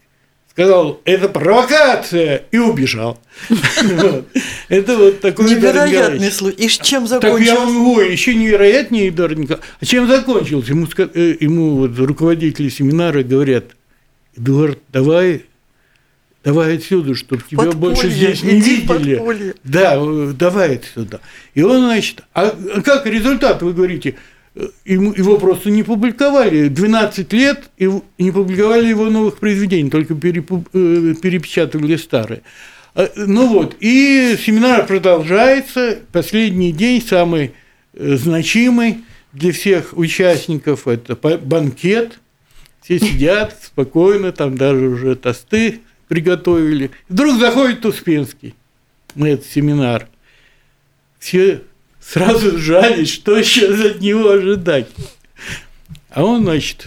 сказал, 0.56 1.02
это 1.04 1.28
провокация, 1.28 2.44
и 2.50 2.56
убежал. 2.56 3.20
Это 4.70 4.96
вот 4.96 5.20
такой 5.20 5.50
Невероятный 5.50 6.32
случай. 6.32 6.64
И 6.64 6.68
чем 6.68 7.06
закончился? 7.06 7.54
Так 7.54 7.62
я 7.62 7.70
его 7.70 8.00
еще 8.00 8.34
невероятнее, 8.34 9.10
Эдуард 9.10 9.38
А 9.78 9.84
чем 9.84 10.08
закончился? 10.08 10.72
Ему, 10.72 10.86
э, 11.86 12.04
руководители 12.06 12.70
семинара 12.70 13.22
говорят, 13.22 13.64
Эдуард, 14.34 14.78
давай 14.90 15.44
давай 16.42 16.76
отсюда, 16.76 17.14
чтобы 17.14 17.42
тебя 17.42 17.64
подполье, 17.64 17.78
больше 17.78 18.08
здесь 18.08 18.42
не 18.42 18.58
видели. 18.58 19.54
Да, 19.62 19.96
э, 19.96 20.32
давай 20.34 20.76
отсюда. 20.76 21.20
И 21.52 21.60
он, 21.60 21.82
значит, 21.82 22.22
а 22.32 22.56
как 22.82 23.04
результат, 23.04 23.60
вы 23.60 23.74
говорите, 23.74 24.14
его 24.84 25.38
просто 25.38 25.70
не 25.70 25.82
публиковали. 25.82 26.68
12 26.68 27.32
лет 27.32 27.70
и 27.76 27.90
не 28.18 28.30
публиковали 28.30 28.86
его 28.86 29.10
новых 29.10 29.38
произведений, 29.38 29.90
только 29.90 30.14
э, 30.14 30.16
перепечатывали 30.16 31.96
старые. 31.96 32.42
А, 32.94 33.10
ну 33.16 33.48
вот, 33.48 33.76
и 33.80 34.36
семинар 34.40 34.86
продолжается. 34.86 35.98
Последний 36.12 36.72
день, 36.72 37.02
самый 37.02 37.52
э, 37.92 38.16
значимый 38.16 39.04
для 39.32 39.52
всех 39.52 39.96
участников, 39.96 40.88
это 40.88 41.14
банкет. 41.16 42.18
Все 42.82 42.98
сидят 42.98 43.58
спокойно, 43.62 44.32
там 44.32 44.56
даже 44.56 44.86
уже 44.86 45.16
тосты 45.16 45.80
приготовили. 46.08 46.92
Вдруг 47.08 47.38
заходит 47.38 47.84
Успенский 47.84 48.54
на 49.14 49.26
этот 49.26 49.46
семинар. 49.46 50.08
Все 51.18 51.62
сразу 52.06 52.58
сжались, 52.58 53.12
что 53.12 53.36
еще 53.36 53.66
от 53.90 54.00
него 54.00 54.30
ожидать. 54.30 54.88
А 56.10 56.24
он, 56.24 56.44
значит, 56.44 56.86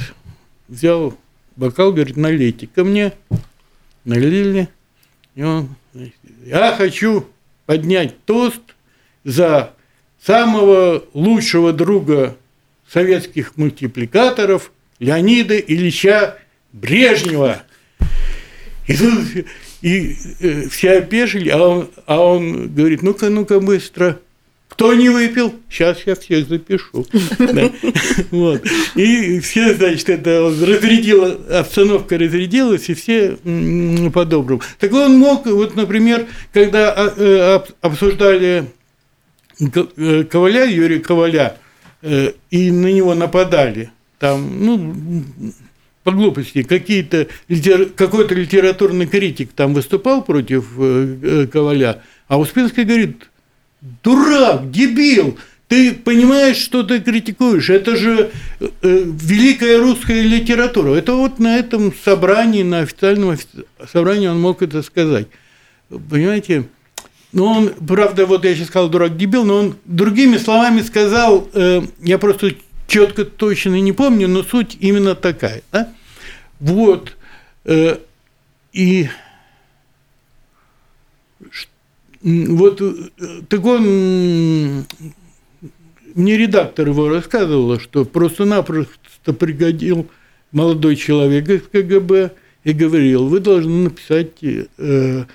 взял 0.67 1.17
бокал, 1.55 1.91
говорит, 1.91 2.17
налейте 2.17 2.67
ко 2.67 2.83
мне. 2.83 3.13
Налили. 4.05 4.69
И 5.35 5.43
он, 5.43 5.75
значит, 5.93 6.15
я 6.45 6.73
хочу 6.75 7.27
поднять 7.65 8.23
тост 8.25 8.61
за 9.23 9.73
самого 10.23 11.03
лучшего 11.13 11.73
друга 11.73 12.37
советских 12.89 13.57
мультипликаторов 13.57 14.71
Леонида 14.99 15.57
Ильича 15.57 16.37
Брежнева. 16.71 17.63
И, 18.87 18.95
тут, 18.95 19.45
и 19.81 20.17
э, 20.39 20.69
все 20.69 20.97
опешили, 20.97 21.49
а 21.49 21.57
он, 21.61 21.89
а 22.07 22.19
он 22.19 22.73
говорит, 22.73 23.03
ну-ка, 23.03 23.29
ну-ка, 23.29 23.59
быстро– 23.59 24.19
кто 24.69 24.93
не 24.93 25.09
выпил? 25.09 25.55
Сейчас 25.69 25.97
я 26.05 26.15
всех 26.15 26.47
запишу. 26.47 27.05
И 28.95 29.39
все, 29.41 29.73
значит, 29.73 30.09
это 30.09 30.53
разрядило, 30.61 31.37
обстановка 31.59 32.17
разрядилась, 32.17 32.87
и 32.89 32.93
все 32.93 33.37
по-доброму. 34.13 34.61
Так 34.79 34.93
он 34.93 35.17
мог, 35.17 35.45
вот, 35.47 35.75
например, 35.75 36.27
когда 36.53 36.93
а, 36.93 37.13
э, 37.17 37.59
обсуждали 37.81 38.67
э, 39.59 40.23
Коваля, 40.23 40.65
Юрия 40.65 40.99
Коваля, 40.99 41.57
э, 42.01 42.31
и 42.49 42.71
на 42.71 42.87
него 42.91 43.15
нападали, 43.15 43.91
там, 44.17 44.65
ну, 44.65 44.95
по 46.03 46.11
глупости, 46.11 46.63
какие-то, 46.63 47.27
какой-то 47.95 48.33
литературный 48.33 49.07
критик 49.07 49.51
там 49.53 49.73
выступал 49.73 50.23
против 50.23 50.67
Коваля, 51.51 52.01
А 52.27 52.39
Успенский 52.39 52.83
говорит, 52.83 53.29
дурак, 54.03 54.71
дебил, 54.71 55.37
ты 55.67 55.93
понимаешь, 55.93 56.57
что 56.57 56.83
ты 56.83 56.99
критикуешь? 56.99 57.69
Это 57.69 57.95
же 57.95 58.31
э, 58.59 58.67
великая 58.81 59.77
русская 59.77 60.21
литература. 60.21 60.95
Это 60.95 61.13
вот 61.13 61.37
на 61.37 61.57
этом 61.57 61.93
собрании, 61.93 62.63
на 62.63 62.79
официальном 62.79 63.37
собрании 63.91 64.27
он 64.27 64.41
мог 64.41 64.63
это 64.63 64.81
сказать. 64.81 65.27
Понимаете? 66.09 66.65
Ну, 67.31 67.45
он, 67.45 67.69
правда, 67.69 68.25
вот 68.25 68.45
я 68.45 68.55
сейчас 68.55 68.67
сказал 68.67 68.89
дурак 68.89 69.15
дебил, 69.15 69.45
но 69.45 69.57
он 69.57 69.75
другими 69.85 70.37
словами 70.37 70.81
сказал, 70.81 71.47
э, 71.53 71.81
я 72.01 72.17
просто 72.17 72.55
четко 72.87 73.23
точно 73.23 73.79
не 73.79 73.91
помню, 73.91 74.27
но 74.27 74.41
суть 74.41 74.75
именно 74.79 75.13
такая. 75.13 75.61
Да? 75.71 75.93
Вот. 76.59 77.15
Э, 77.65 77.97
и 78.73 79.07
вот 82.21 82.81
э, 82.81 82.93
так 83.47 83.65
он 83.65 84.85
мне 86.15 86.37
редактор 86.37 86.87
его 86.89 87.09
рассказывала, 87.09 87.79
что 87.79 88.05
просто-напросто 88.05 89.33
пригодил 89.33 90.07
молодой 90.51 90.95
человек 90.95 91.49
из 91.49 91.61
КГБ 91.61 92.31
и 92.63 92.73
говорил, 92.73 93.27
вы 93.27 93.39
должны 93.39 93.83
написать 93.83 94.31
э, 94.41 95.25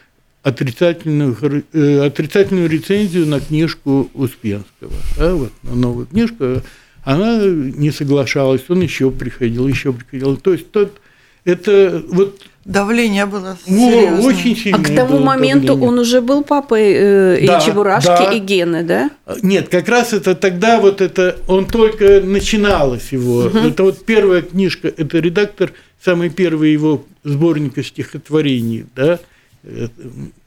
отрицательную, 0.43 1.65
э, 1.73 2.07
отрицательную 2.07 2.69
рецензию 2.69 3.27
на 3.27 3.41
книжку 3.41 4.11
Успенского, 4.15 4.93
да, 5.17 5.35
вот, 5.35 5.53
на 5.63 5.75
новую 5.75 6.07
книжку. 6.07 6.63
Она 7.03 7.45
не 7.45 7.91
соглашалась, 7.91 8.63
он 8.69 8.81
еще 8.81 9.11
приходил, 9.11 9.69
еще 9.69 9.93
приходил. 9.93 10.37
То 10.37 10.53
есть 10.53 10.71
тот, 10.71 11.01
это 11.45 12.03
вот 12.09 12.41
Давление 12.65 13.27
было 13.27 13.59
серьезное. 13.67 14.23
очень 14.23 14.57
сильное. 14.57 14.81
А 14.81 14.83
к 14.83 14.95
тому 14.95 15.19
моменту 15.19 15.67
давление. 15.69 15.89
он 15.91 15.99
уже 15.99 16.21
был 16.23 16.43
папой 16.43 16.93
э, 16.95 17.47
да, 17.47 17.59
и 17.59 17.65
Чебурашки, 17.65 18.07
да. 18.07 18.33
и 18.33 18.39
Гены, 18.39 18.83
да? 18.83 19.11
Нет, 19.43 19.69
как 19.69 19.87
раз 19.87 20.15
это 20.15 20.35
тогда 20.35 20.81
вот 20.81 21.03
это, 21.03 21.39
он 21.47 21.67
только 21.67 22.23
начиналось 22.23 23.13
его. 23.13 23.41
Угу. 23.41 23.59
Это 23.59 23.83
вот 23.83 24.07
первая 24.07 24.41
книжка, 24.41 24.89
это 24.89 25.19
редактор, 25.19 25.73
самый 26.03 26.31
первый 26.31 26.73
его 26.73 27.05
сборника 27.23 27.83
стихотворений, 27.83 28.87
да, 28.97 29.19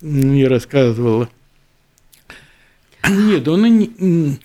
мне 0.01 0.47
рассказывала. 0.47 1.29
Нет, 3.07 3.47
он 3.47 3.65
и 3.65 3.69
не... 3.69 4.39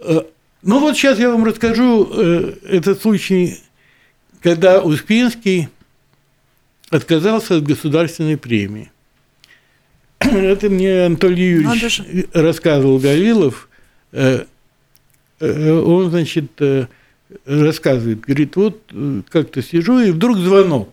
Э, 0.00 0.20
ну 0.62 0.78
вот 0.78 0.96
сейчас 0.96 1.18
я 1.18 1.30
вам 1.30 1.44
расскажу 1.44 2.08
э, 2.12 2.52
этот 2.68 3.02
случай, 3.02 3.58
когда 4.42 4.80
Успенский 4.80 5.68
отказался 6.96 7.56
от 7.56 7.64
государственной 7.64 8.36
премии. 8.36 8.90
Это 10.20 10.68
мне 10.68 11.06
Анатолий 11.06 11.50
Юрьевич 11.50 12.02
рассказывал 12.32 12.98
Гавилов. 12.98 13.68
Э, 14.12 14.44
э, 15.40 15.72
он, 15.72 16.10
значит, 16.10 16.50
э, 16.58 16.86
рассказывает, 17.44 18.20
говорит, 18.20 18.56
вот 18.56 18.80
как-то 19.28 19.62
сижу, 19.62 19.98
и 19.98 20.10
вдруг 20.10 20.38
звонок. 20.38 20.92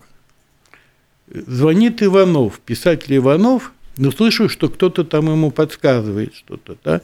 Звонит 1.27 2.03
Иванов, 2.03 2.59
писатель 2.59 3.17
Иванов, 3.17 3.71
но 3.97 4.11
слышу, 4.11 4.49
что 4.49 4.69
кто-то 4.69 5.03
там 5.03 5.27
ему 5.27 5.51
подсказывает 5.51 6.35
что-то, 6.35 6.75
да, 6.83 7.01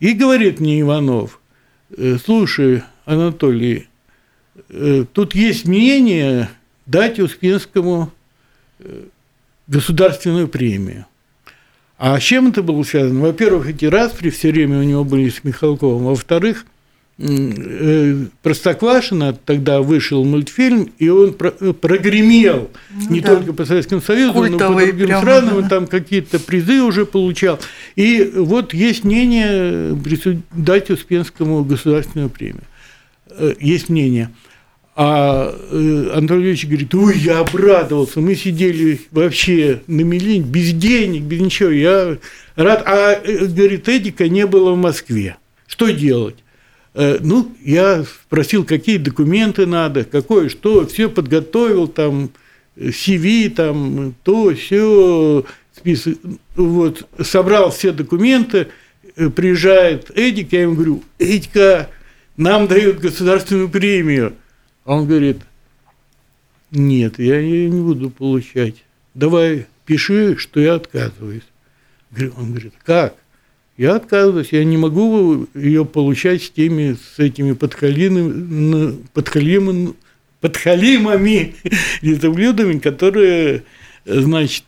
и 0.00 0.12
говорит 0.12 0.58
мне 0.58 0.80
Иванов, 0.80 1.40
слушай, 2.24 2.82
Анатолий, 3.04 3.88
тут 5.12 5.34
есть 5.34 5.66
мнение 5.66 6.48
дать 6.86 7.20
Успенскому 7.20 8.12
государственную 9.68 10.48
премию. 10.48 11.06
А 11.98 12.18
с 12.18 12.22
чем 12.22 12.48
это 12.48 12.62
было 12.62 12.82
связано? 12.84 13.20
Во-первых, 13.20 13.68
эти 13.68 13.84
распри 13.84 14.30
все 14.30 14.50
время 14.50 14.78
у 14.78 14.82
него 14.82 15.04
были 15.04 15.28
с 15.28 15.42
Михалковым. 15.42 16.04
Во-вторых, 16.04 16.64
э, 17.18 18.26
Простоквашино, 18.42 19.32
тогда 19.32 19.82
вышел 19.82 20.24
мультфильм, 20.24 20.92
и 20.98 21.08
он 21.08 21.36
э, 21.38 21.72
прогремел 21.72 22.70
ну, 22.90 23.10
не 23.10 23.20
да. 23.20 23.34
только 23.34 23.52
по 23.52 23.64
Советскому 23.64 24.00
Союзу, 24.00 24.32
Культовый 24.34 24.58
но 24.58 24.74
по 24.74 24.86
другим 24.86 25.06
прямо, 25.06 25.22
странам, 25.22 25.62
да. 25.62 25.68
там 25.68 25.86
какие-то 25.88 26.38
призы 26.38 26.82
уже 26.82 27.04
получал. 27.04 27.58
И 27.96 28.32
вот 28.36 28.72
есть 28.74 29.02
мнение 29.02 29.98
дать 30.52 30.90
Успенскому 30.90 31.64
государственную 31.64 32.30
премию. 32.30 32.64
Э, 33.30 33.54
есть 33.58 33.88
мнение– 33.88 34.30
а 35.00 35.54
э, 35.70 36.10
Анатолий 36.12 36.48
Ильич 36.48 36.66
говорит, 36.66 36.92
ой, 36.92 37.16
я 37.18 37.38
обрадовался, 37.38 38.20
мы 38.20 38.34
сидели 38.34 39.00
вообще 39.12 39.80
на 39.86 40.00
милень, 40.00 40.42
без 40.42 40.72
денег, 40.72 41.22
без 41.22 41.40
ничего, 41.40 41.70
я 41.70 42.18
рад. 42.56 42.82
А, 42.84 43.12
э, 43.12 43.46
говорит, 43.46 43.88
Эдика 43.88 44.28
не 44.28 44.44
было 44.44 44.72
в 44.72 44.76
Москве. 44.76 45.36
Что 45.68 45.90
делать? 45.90 46.34
Э, 46.94 47.18
ну, 47.20 47.54
я 47.62 48.02
спросил, 48.26 48.64
какие 48.64 48.96
документы 48.96 49.66
надо, 49.66 50.02
какое, 50.02 50.48
что, 50.48 50.84
все 50.88 51.08
подготовил, 51.08 51.86
там, 51.86 52.30
CV, 52.76 53.50
там, 53.50 54.16
то, 54.24 54.52
все, 54.52 55.44
список, 55.76 56.18
вот, 56.56 57.06
собрал 57.20 57.70
все 57.70 57.92
документы, 57.92 58.66
приезжает 59.36 60.10
Эдик, 60.16 60.52
я 60.52 60.62
ему 60.62 60.74
говорю, 60.74 61.04
Эдика, 61.20 61.88
нам 62.36 62.66
дают 62.66 62.98
государственную 62.98 63.68
премию– 63.68 64.32
он 64.88 65.06
говорит, 65.06 65.36
нет, 66.70 67.18
я 67.18 67.38
ее 67.38 67.68
не 67.68 67.82
буду 67.82 68.08
получать. 68.08 68.76
Давай 69.14 69.66
пиши, 69.84 70.36
что 70.38 70.60
я 70.60 70.74
отказываюсь. 70.74 71.42
Он 72.38 72.52
говорит, 72.52 72.72
как? 72.84 73.14
Я 73.76 73.96
отказываюсь, 73.96 74.48
я 74.50 74.64
не 74.64 74.78
могу 74.78 75.46
ее 75.54 75.84
получать 75.84 76.42
с 76.42 76.50
теми, 76.50 76.94
с 76.94 77.18
этими 77.18 77.52
подхалимами, 77.52 78.96
подхалимами, 79.12 79.92
подхалимами 80.40 81.54
лизоблюдами, 82.00 82.78
которые, 82.78 83.64
значит, 84.06 84.64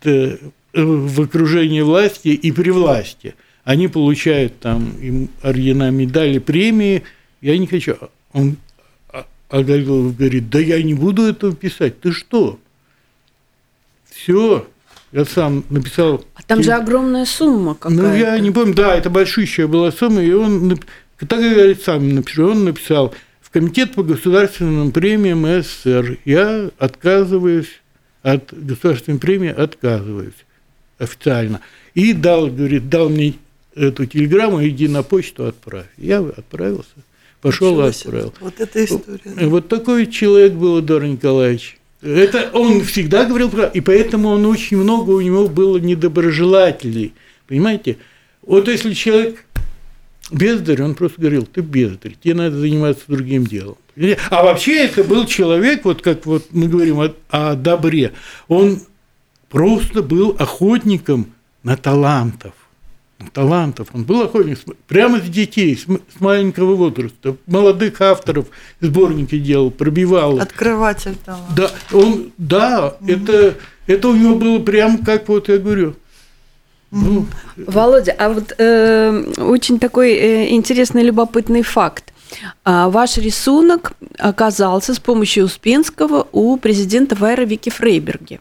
в 0.75 1.23
окружении 1.23 1.81
власти 1.81 2.29
и 2.29 2.53
при 2.53 2.69
власти. 2.69 3.35
Они 3.65 3.89
получают 3.89 4.61
там 4.61 4.91
им 5.01 5.31
ордена, 5.43 5.91
медали, 5.91 6.39
премии. 6.39 7.05
Я 7.41 7.57
не 7.57 7.67
хочу. 7.67 7.97
Он 8.33 8.57
а 9.51 9.63
Гавилов 9.63 10.17
говорит, 10.17 10.49
да 10.49 10.59
я 10.59 10.83
не 10.83 10.95
буду 10.95 11.23
этого 11.23 11.55
писать, 11.55 12.01
ты 12.01 12.13
что? 12.13 12.59
Все, 14.11 14.67
я 15.13 15.25
сам 15.25 15.65
написал. 15.71 16.25
А 16.35 16.43
там 16.43 16.63
же 16.63 16.73
огромная 16.73 17.25
сумма 17.25 17.75
какая-то. 17.75 18.03
Ну, 18.03 18.15
я 18.15 18.39
не 18.39 18.51
помню, 18.51 18.75
да, 18.75 18.95
это 18.95 19.11
большущая 19.11 19.67
была 19.67 19.91
сумма, 19.91 20.23
и 20.23 20.33
он, 20.33 20.79
так 21.19 21.41
говорит, 21.41 21.83
сам 21.83 22.15
написал, 22.15 22.51
он 22.51 22.65
написал, 22.65 23.15
в 23.41 23.51
Комитет 23.51 23.95
по 23.95 24.05
государственным 24.05 24.93
премиям 24.93 25.45
СССР 25.45 26.19
я 26.25 26.71
отказываюсь 26.79 27.81
от 28.23 28.53
государственной 28.53 29.19
премии, 29.19 29.49
отказываюсь 29.49 30.35
официально. 30.99 31.61
И 31.95 32.13
дал, 32.13 32.47
говорит, 32.47 32.89
дал 32.89 33.09
мне 33.09 33.35
эту 33.75 34.07
телеграмму, 34.07 34.65
иди 34.65 34.87
на 34.87 35.03
почту 35.03 35.47
отправь. 35.47 35.89
Я 35.97 36.21
отправился. 36.21 36.91
Пошел 37.40 37.81
и 37.85 37.88
отправил. 37.88 38.35
Вот 38.40 38.61
эта 38.61 38.85
история. 38.85 39.46
Вот 39.46 39.68
такой 39.68 40.07
человек 40.07 40.53
был 40.53 40.81
Эдуард 40.81 41.07
Николаевич. 41.07 41.79
Это 42.03 42.50
он 42.53 42.83
всегда 42.83 43.24
говорил 43.24 43.50
про... 43.50 43.64
И 43.64 43.81
поэтому 43.81 44.29
он 44.31 44.46
очень 44.46 44.76
много 44.76 45.11
у 45.11 45.20
него 45.20 45.48
было 45.48 45.79
недоброжелателей. 45.79 47.14
Понимаете? 47.46 47.98
Вот 48.42 48.68
если 48.68 48.94
человек 48.94 49.44
бездарь, 50.31 50.83
он 50.83 50.94
просто 50.94 51.20
говорил, 51.20 51.46
ты 51.46 51.61
бездарь, 51.61 52.14
тебе 52.22 52.35
надо 52.35 52.59
заниматься 52.59 53.05
другим 53.09 53.46
делом. 53.46 53.76
А 54.31 54.42
вообще 54.42 54.85
это 54.85 55.05
был 55.05 55.26
человек, 55.26 55.85
вот 55.85 56.00
как 56.00 56.24
вот 56.26 56.46
мы 56.53 56.68
говорим 56.68 57.00
о, 57.00 57.14
о 57.29 57.55
добре, 57.55 58.12
он 58.48 58.81
просто 59.48 60.03
был 60.03 60.37
охотником 60.38 61.35
на 61.62 61.76
талантов 61.76 62.55
талантов. 63.33 63.89
Он 63.93 64.05
был 64.05 64.23
охотник 64.23 64.59
прямо 64.87 65.19
с 65.19 65.29
детей, 65.29 65.77
с 65.77 65.87
маленького 66.21 66.75
возраста, 66.75 67.37
молодых 67.47 68.01
авторов 68.01 68.47
сборники 68.81 69.39
делал, 69.39 69.71
пробивал. 69.71 70.41
Открыватель 70.41 71.17
таланта. 71.25 71.55
Да, 71.55 71.71
он, 71.93 72.33
да, 72.39 72.97
это, 73.07 73.55
это 73.87 74.09
у 74.09 74.17
него 74.17 74.37
было 74.37 74.59
прямо 74.59 74.99
как 75.05 75.29
вот 75.29 75.49
я 75.49 75.59
говорю. 75.59 75.95
Ну, 76.91 77.27
Володя, 77.57 78.15
а 78.19 78.31
вот 78.31 78.53
э, 78.59 79.33
очень 79.39 79.79
такой 79.79 80.13
э, 80.13 80.51
интересный, 80.51 81.05
любопытный 81.05 81.63
факт. 81.63 82.13
А 82.65 82.89
ваш 82.89 83.17
рисунок 83.17 83.93
оказался 84.19 84.95
с 84.95 84.99
помощью 84.99 85.45
Успенского 85.45 86.27
у 86.33 86.57
президента 86.57 87.15
Вайра 87.15 87.43
Вики 87.43 87.71
Фрейберги. 87.71 88.41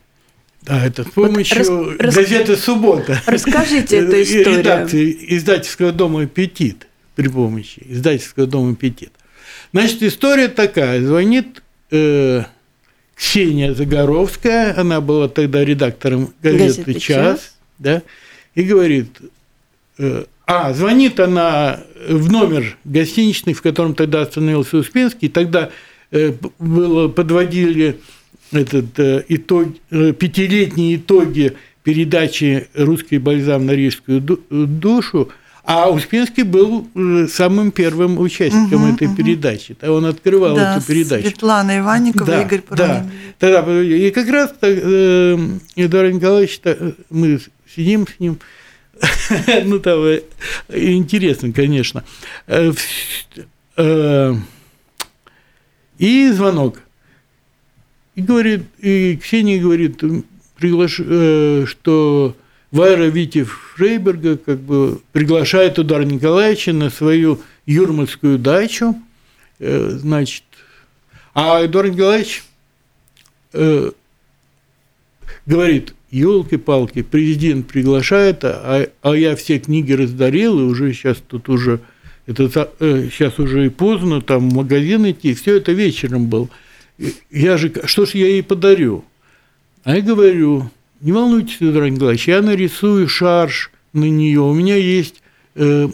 Да, 0.64 0.86
это 0.86 1.04
с 1.04 1.08
помощью 1.08 1.64
вот 1.64 2.02
рас, 2.02 2.16
газеты 2.16 2.56
«Суббота». 2.56 3.22
Расскажите 3.26 3.98
эту 3.98 4.22
историю. 4.22 4.60
Редакции 4.60 5.18
издательского 5.30 5.92
дома 5.92 6.24
«Аппетит» 6.24 6.88
при 7.16 7.28
помощи 7.28 7.82
издательского 7.88 8.46
дома 8.46 8.74
«Аппетит». 8.74 9.12
Значит, 9.72 10.04
история 10.04 10.48
такая. 10.48 11.02
Звонит 11.02 11.62
э, 11.92 12.44
Ксения 13.16 13.74
Загоровская, 13.74 14.80
она 14.80 15.02
была 15.02 15.28
тогда 15.30 15.64
редактором 15.64 16.34
газеты, 16.42 16.66
газеты 16.66 16.94
«Час», 17.00 17.56
да, 17.78 18.02
и 18.56 18.64
говорит, 18.64 19.10
э, 19.98 20.26
а, 20.46 20.74
звонит 20.74 21.20
она 21.20 21.82
в 22.08 22.32
номер 22.32 22.78
гостиничный, 22.84 23.54
в 23.54 23.62
котором 23.62 23.94
тогда 23.94 24.22
остановился 24.22 24.78
Успенский, 24.78 25.30
тогда 25.30 25.70
э, 26.12 26.34
было, 26.58 27.08
подводили 27.08 28.00
этот 28.52 29.00
э, 29.00 29.24
итог, 29.28 29.68
э, 29.92 30.14
пятилетние 30.14 30.96
итоги 30.96 31.56
передачи 31.84 32.68
«Русский 32.74 33.18
бальзам 33.18 33.66
на 33.66 33.72
рижскую 33.72 34.22
душу», 34.22 35.30
а 35.64 35.90
Успенский 35.90 36.44
был 36.44 36.88
э, 36.96 37.28
самым 37.28 37.72
первым 37.72 38.18
участником 38.20 38.84
угу, 38.84 38.96
этой 38.96 39.08
угу. 39.08 39.16
передачи. 39.16 39.78
Он 39.84 40.06
открывал 40.06 40.56
да, 40.56 40.78
эту 40.78 40.86
передачу. 40.86 41.28
Светлана 41.28 41.78
Иванникова, 41.78 42.26
да, 42.26 42.42
Игорь 42.42 42.62
Паранин. 42.62 43.12
Да, 43.40 43.54
тогда, 43.54 43.82
и 43.84 44.10
как 44.10 44.28
раз 44.30 44.54
э, 44.62 45.38
Эдуард 45.76 46.14
Николаевич, 46.14 46.60
мы 47.12 47.40
сидим 47.76 48.08
с 48.08 48.20
ним, 48.20 48.40
ну, 49.66 49.80
там 49.80 50.00
интересно, 50.70 51.54
конечно. 51.54 52.04
И 56.00 56.32
звонок. 56.32 56.80
И 58.16 58.22
говорит, 58.22 58.64
и 58.80 59.18
Ксения 59.22 59.62
говорит, 59.62 60.02
приглаш... 60.58 60.96
что 61.70 62.36
Вайра 62.72 63.06
Вити 63.06 63.44
Фрейберга 63.44 64.38
как 64.38 64.60
бы 64.60 65.02
приглашает 65.12 65.80
Удара 65.80 66.04
Николаевича 66.04 66.72
на 66.72 66.90
свою 66.90 67.42
юрмальскую 67.66 68.38
дачу, 68.38 68.96
э, 69.60 69.90
значит, 69.92 70.44
а 71.34 71.66
Эдуард 71.66 71.94
Николаевич 71.94 72.44
э, 73.54 73.92
говорит, 75.48 75.96
елки-палки, 76.12 77.02
президент 77.02 77.68
приглашает, 77.68 78.44
а, 78.44 78.88
а 79.02 79.14
я 79.14 79.36
все 79.36 79.58
книги 79.60 79.94
раздарил, 79.94 80.60
и 80.60 80.64
уже 80.64 80.94
сейчас 80.94 81.18
тут 81.18 81.50
уже, 81.50 81.80
это 82.28 82.72
э, 82.80 83.10
сейчас 83.12 83.40
уже 83.40 83.66
и 83.66 83.70
поздно, 83.70 84.22
там 84.22 84.50
в 84.50 84.54
магазин 84.54 85.10
идти, 85.10 85.34
все 85.34 85.58
это 85.58 85.72
вечером 85.72 86.28
был. 86.28 86.50
Я 87.32 87.58
же, 87.58 87.72
что 87.86 88.06
ж 88.06 88.12
я 88.16 88.28
ей 88.28 88.44
подарю? 88.44 89.06
А 89.84 89.96
я 89.96 90.02
говорю, 90.02 90.70
не 91.02 91.12
волнуйтесь, 91.12 91.58
Федор 91.58 91.90
Николаевич, 91.90 92.28
я 92.28 92.42
нарисую 92.42 93.08
шарж 93.08 93.72
на 93.94 94.06
нее. 94.06 94.42
У 94.42 94.54
меня 94.54 94.76
есть 94.76 95.22
э, 95.56 95.88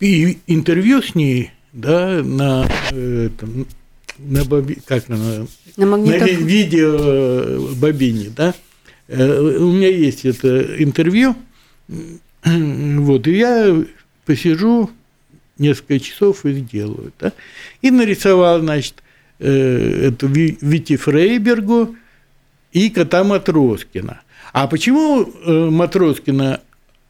и 0.00 0.38
интервью 0.46 1.02
с 1.02 1.14
ней, 1.14 1.52
да, 1.72 2.22
на, 2.22 2.68
э, 2.90 3.30
там, 3.38 3.66
на, 4.18 4.44
как 4.84 5.08
на, 5.08 5.46
на, 5.76 5.96
на 5.96 6.26
видео 6.26 6.96
э, 6.98 7.74
бобине, 7.76 8.30
да. 8.34 8.54
Э, 9.08 9.40
у 9.58 9.72
меня 9.72 9.88
есть 9.88 10.24
это 10.24 10.82
интервью, 10.82 11.34
вот, 12.44 13.26
и 13.26 13.36
я 13.36 13.84
посижу 14.26 14.90
несколько 15.58 16.00
часов 16.00 16.44
и 16.44 16.52
сделаю, 16.52 17.12
да, 17.18 17.32
и 17.82 17.90
нарисовал, 17.90 18.60
значит, 18.60 19.02
Э, 19.38 20.08
эту 20.08 20.28
Вити 20.28 20.96
Фрейбергу 20.96 21.94
и 22.72 22.88
кота 22.88 23.22
Матроскина. 23.22 24.22
А 24.54 24.66
почему 24.66 25.24
э, 25.24 25.70
Матроскина 25.70 26.60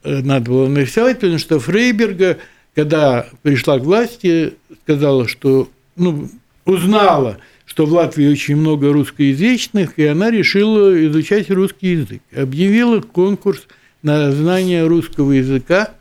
э, 0.03 0.23
надо 0.23 0.51
было 0.51 0.67
нарисовать? 0.67 1.21
Потому 1.21 1.39
что 1.39 1.61
Фрейберга, 1.61 2.39
когда 2.75 3.29
пришла 3.43 3.79
к 3.79 3.85
власти, 3.85 4.55
сказала, 4.83 5.29
что 5.29 5.71
ну, 5.95 6.29
узнала, 6.65 7.39
что 7.65 7.87
в 7.87 7.93
Латвии 7.93 8.27
очень 8.27 8.57
много 8.57 8.93
русскоязычных, 8.93 9.97
и 9.97 10.07
она 10.07 10.29
решила 10.33 11.07
изучать 11.07 11.49
русский 11.49 11.93
язык. 11.93 12.23
Объявила 12.35 13.01
конкурс 13.01 13.69
на 14.03 14.33
знание 14.33 14.85
русского 14.85 15.31
языка. 15.31 15.93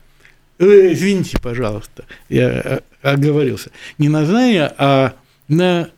Э, 0.58 0.92
извините, 0.92 1.38
пожалуйста, 1.40 2.04
я 2.28 2.80
оговорился. 3.02 3.70
Не 3.98 4.08
на 4.08 4.24
знание, 4.24 4.72
а 4.78 5.14
на 5.48 5.90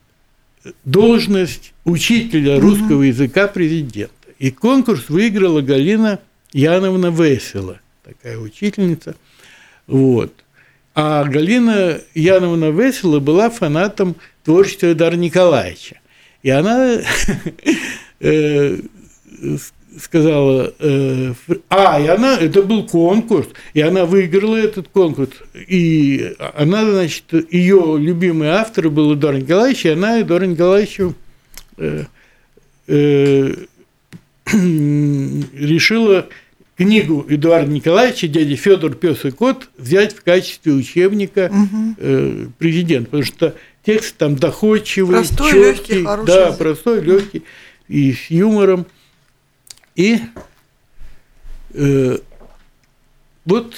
должность 0.85 1.73
учителя 1.85 2.61
русского 2.61 3.03
языка 3.03 3.47
президента. 3.49 4.13
И 4.39 4.51
конкурс 4.51 5.09
выиграла 5.09 5.63
Галина 5.63 6.21
Яновна 6.53 7.07
Весела, 7.07 7.81
такая 8.05 8.39
учительница. 8.39 9.17
Вот. 9.87 10.33
А 10.95 11.25
Галина 11.25 12.01
Яновна 12.15 12.71
Весела 12.71 13.21
была 13.21 13.51
фанатом 13.51 14.17
творчества 14.45 14.95
Дара 14.95 15.17
Николаевича. 15.17 16.01
И 16.43 16.51
она 16.51 16.99
э, 18.21 18.79
сказала, 20.01 20.73
э, 20.79 21.35
а, 21.69 22.01
и 22.01 22.07
она, 22.07 22.39
это 22.39 22.63
был 22.63 22.87
конкурс, 22.87 23.49
и 23.75 23.81
она 23.81 24.07
выиграла 24.07 24.57
этот 24.57 24.89
конкурс, 24.89 25.31
и 25.55 26.35
она, 26.55 26.85
значит, 26.91 27.25
ее 27.51 27.97
любимый 27.99 28.49
автор 28.49 28.91
был 28.91 29.15
Эдуард 29.15 29.43
Николаевич, 29.43 29.87
и 29.87 29.91
она 29.91 30.21
Эдуарду 30.21 30.47
Николаевичу 30.47 31.15
э, 31.77 32.05
э, 32.87 33.55
решила 34.53 36.29
книгу 36.77 37.27
Эдуарда 37.29 37.71
Николаевича 37.71 38.29
«Дядя 38.29 38.57
Федор, 38.57 38.95
пес 38.95 39.25
и 39.25 39.31
кот» 39.31 39.69
взять 39.77 40.15
в 40.15 40.23
качестве 40.23 40.73
учебника 40.73 41.51
угу. 41.53 41.95
э, 41.99 42.47
президента, 42.59 43.07
потому 43.07 43.25
что 43.25 43.55
текст 43.85 44.17
там 44.17 44.37
доходчивый, 44.37 45.17
простой, 45.17 45.51
четкий, 45.51 45.95
легкий, 45.95 46.27
да, 46.27 46.47
язык. 46.47 46.59
простой, 46.59 47.01
легкий 47.01 47.43
и 47.89 48.13
с 48.13 48.31
юмором. 48.31 48.87
И 49.99 50.21
э, 51.75 52.19
вот 53.45 53.75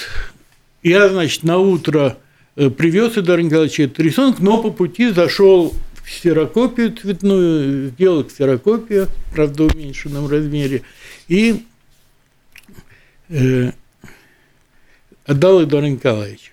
я, 0.83 1.09
значит, 1.09 1.45
на 1.45 1.57
утро 1.57 2.19
э, 2.57 2.69
привез 2.69 3.17
Эдуард 3.17 3.43
Николаевич 3.43 3.81
этот 3.81 4.01
рисунок, 4.01 4.39
но 4.39 4.63
по 4.63 4.71
пути 4.71 5.13
зашел 5.13 5.75
в 5.95 6.03
ксерокопию 6.05 6.93
цветную, 6.95 7.89
сделал 7.89 8.25
ксерокопию, 8.25 9.09
правда, 9.33 9.63
в 9.63 9.75
уменьшенном 9.75 10.29
размере, 10.29 10.83
и 11.29 11.65
э, 13.31 13.73
отдал 15.25 15.63
Эдуарду 15.63 15.89
Николаевичу. 15.89 16.53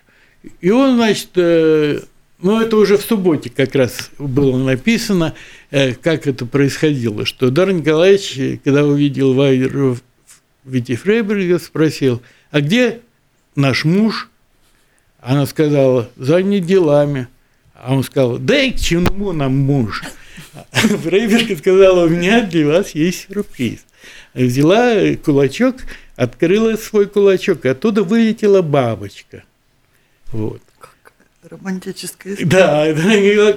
И 0.62 0.70
он, 0.70 0.96
значит, 0.96 1.28
э, 1.34 2.00
ну, 2.40 2.58
это 2.58 2.74
уже 2.78 2.96
в 2.96 3.02
субботе 3.02 3.50
как 3.50 3.74
раз 3.74 4.12
было 4.18 4.56
написано, 4.56 5.34
как 5.70 6.26
это 6.26 6.46
происходило, 6.46 7.26
что 7.26 7.50
Дар 7.50 7.72
Николаевич, 7.72 8.60
когда 8.64 8.84
увидел 8.84 9.34
Вайер 9.34 9.98
Вити 10.64 10.96
Фрейберга, 10.96 11.58
спросил, 11.58 12.22
а 12.50 12.60
где 12.60 13.00
наш 13.54 13.84
муж? 13.84 14.30
Она 15.20 15.46
сказала, 15.46 16.10
занят 16.16 16.64
делами. 16.64 17.28
А 17.74 17.94
он 17.94 18.02
сказал, 18.02 18.38
да 18.38 18.60
и 18.60 18.72
к 18.72 18.80
чему 18.80 19.32
нам 19.32 19.56
муж? 19.56 20.02
Фрейберга 20.72 21.56
сказала, 21.56 22.06
у 22.06 22.08
меня 22.08 22.42
для 22.42 22.66
вас 22.66 22.94
есть 22.94 23.28
сюрприз. 23.28 23.84
Взяла 24.34 25.14
кулачок, 25.16 25.76
открыла 26.16 26.76
свой 26.76 27.06
кулачок, 27.06 27.64
и 27.64 27.68
оттуда 27.68 28.02
вылетела 28.02 28.62
бабочка. 28.62 29.44
Вот. 30.28 30.62
Романтическая 31.50 32.34
история. 32.34 32.50
Да, 32.50 32.86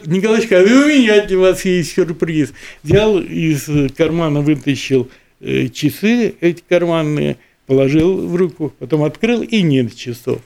Николай 0.06 0.42
сказал, 0.42 0.66
у 0.66 0.88
меня 0.88 1.26
для 1.26 1.38
вас 1.38 1.66
есть 1.66 1.94
сюрприз. 1.94 2.54
Взял 2.84 3.20
из 3.20 3.68
кармана, 3.98 4.42
вытащил 4.42 5.10
э, 5.42 5.68
часы 5.68 6.36
эти 6.40 6.64
карманные, 6.68 7.38
положил 7.68 8.28
в 8.28 8.36
руку, 8.36 8.74
потом 8.80 9.04
открыл, 9.04 9.42
и 9.42 9.62
нет 9.62 9.96
часов. 9.96 10.42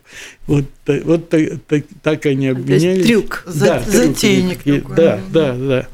Вот, 0.48 0.66
вот 0.88 1.30
так, 1.30 1.42
так, 1.68 1.84
так 2.02 2.26
они 2.26 2.48
обменялись. 2.48 2.82
То 2.82 2.90
есть 2.90 3.08
трюк, 3.08 3.44
да, 3.54 3.80
затейник 3.80 4.64
трюк, 4.64 4.82
такой. 4.82 4.96
Да, 4.96 5.20
да, 5.32 5.54
да. 5.54 5.88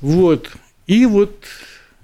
Вот. 0.00 0.50
И 0.86 1.06
вот... 1.06 1.44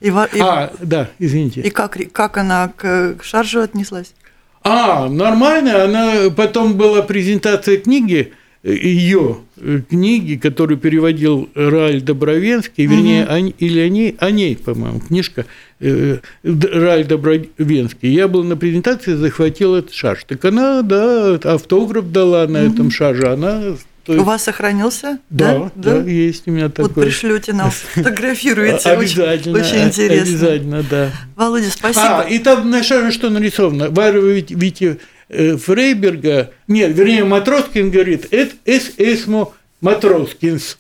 И, 0.01 0.09
и, 0.09 0.41
а, 0.41 0.73
да, 0.81 1.11
извините. 1.19 1.63
И 1.63 1.71
как, 1.71 1.99
как 2.13 2.37
она 2.37 2.69
к 2.77 3.17
шаржу 3.23 3.61
отнеслась? 3.61 4.15
А, 4.63 5.09
нормально. 5.09 5.85
Она 5.85 6.31
потом 6.31 6.75
была 6.75 7.03
презентация 7.03 7.79
книги, 7.79 8.33
ее 8.65 9.39
э, 9.59 9.81
книги, 9.89 10.37
которую 10.37 10.79
переводил 10.79 11.51
Рааль 11.55 12.01
Добровенский, 12.01 12.87
вернее, 12.87 13.25
угу. 13.25 13.33
о, 13.33 13.39
или 13.39 13.79
о 13.81 13.89
ней, 13.89 14.17
о 14.19 14.31
ней, 14.31 14.57
по-моему, 14.57 15.01
книжка 15.01 15.45
э, 15.81 16.19
Рааль 16.43 17.05
Добровенский. 17.05 18.11
Я 18.11 18.27
был 18.27 18.43
на 18.43 18.57
презентации, 18.57 19.15
захватил 19.15 19.75
этот 19.75 19.93
шаш. 19.93 20.25
Так 20.25 20.45
она, 20.47 20.81
да, 20.83 21.35
автограф 21.45 22.11
дала 22.11 22.47
на 22.47 22.65
угу. 22.65 22.73
этом 22.73 22.91
шаже, 22.91 23.31
она 23.31 23.75
есть... 24.07 24.21
У 24.21 24.23
вас 24.23 24.43
сохранился? 24.43 25.19
Да, 25.31 25.71
да, 25.75 26.01
да, 26.01 26.03
есть 26.03 26.47
у 26.47 26.51
меня 26.51 26.69
такой. 26.69 26.93
Вот 26.93 27.05
пришлете 27.05 27.55
нам, 27.55 27.71
фотографируете. 27.95 28.91
Обязательно. 28.91 29.59
Очень, 29.59 29.69
очень 29.69 29.85
интересно. 29.89 30.23
Обязательно, 30.23 30.83
да. 30.91 31.11
Володя, 31.37 31.71
спасибо. 31.71 32.21
А, 32.21 32.23
и 32.29 32.39
там 32.39 32.69
на 32.69 32.83
шаже 32.83 33.13
что 33.13 33.31
нарисовано? 33.31 33.89
Вити 33.89 34.85
Э, 34.85 34.97
Фрейберга, 35.29 36.53
нет, 36.69 36.95
вернее, 36.95 37.25
Матроскин 37.25 37.91
говорит, 37.91 38.29
это 38.31 38.55
эс 38.65 38.93
эсмо 38.97 39.53
Матроскинс 39.81 40.79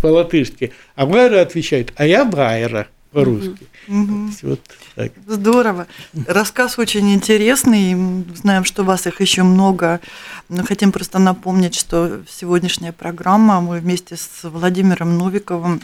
по-латышски, 0.00 0.72
а 0.96 1.06
Вайра 1.06 1.40
отвечает, 1.40 1.92
а 1.96 2.06
я 2.06 2.24
Вайра 2.24 2.88
по-русски. 3.12 3.66
Мгм. 3.86 4.34
Вот 4.42 4.60
так. 4.96 5.12
Здорово. 5.26 5.86
Рассказ 6.26 6.78
очень 6.78 7.14
интересный. 7.14 7.94
Знаем, 8.34 8.64
что 8.64 8.82
у 8.82 8.84
вас 8.84 9.06
их 9.06 9.20
еще 9.20 9.42
много. 9.42 10.00
Но 10.48 10.64
хотим 10.64 10.90
просто 10.90 11.18
напомнить, 11.18 11.74
что 11.74 12.22
сегодняшняя 12.28 12.92
программа 12.92 13.60
мы 13.60 13.78
вместе 13.78 14.16
с 14.16 14.42
Владимиром 14.42 15.16
Новиковым 15.16 15.80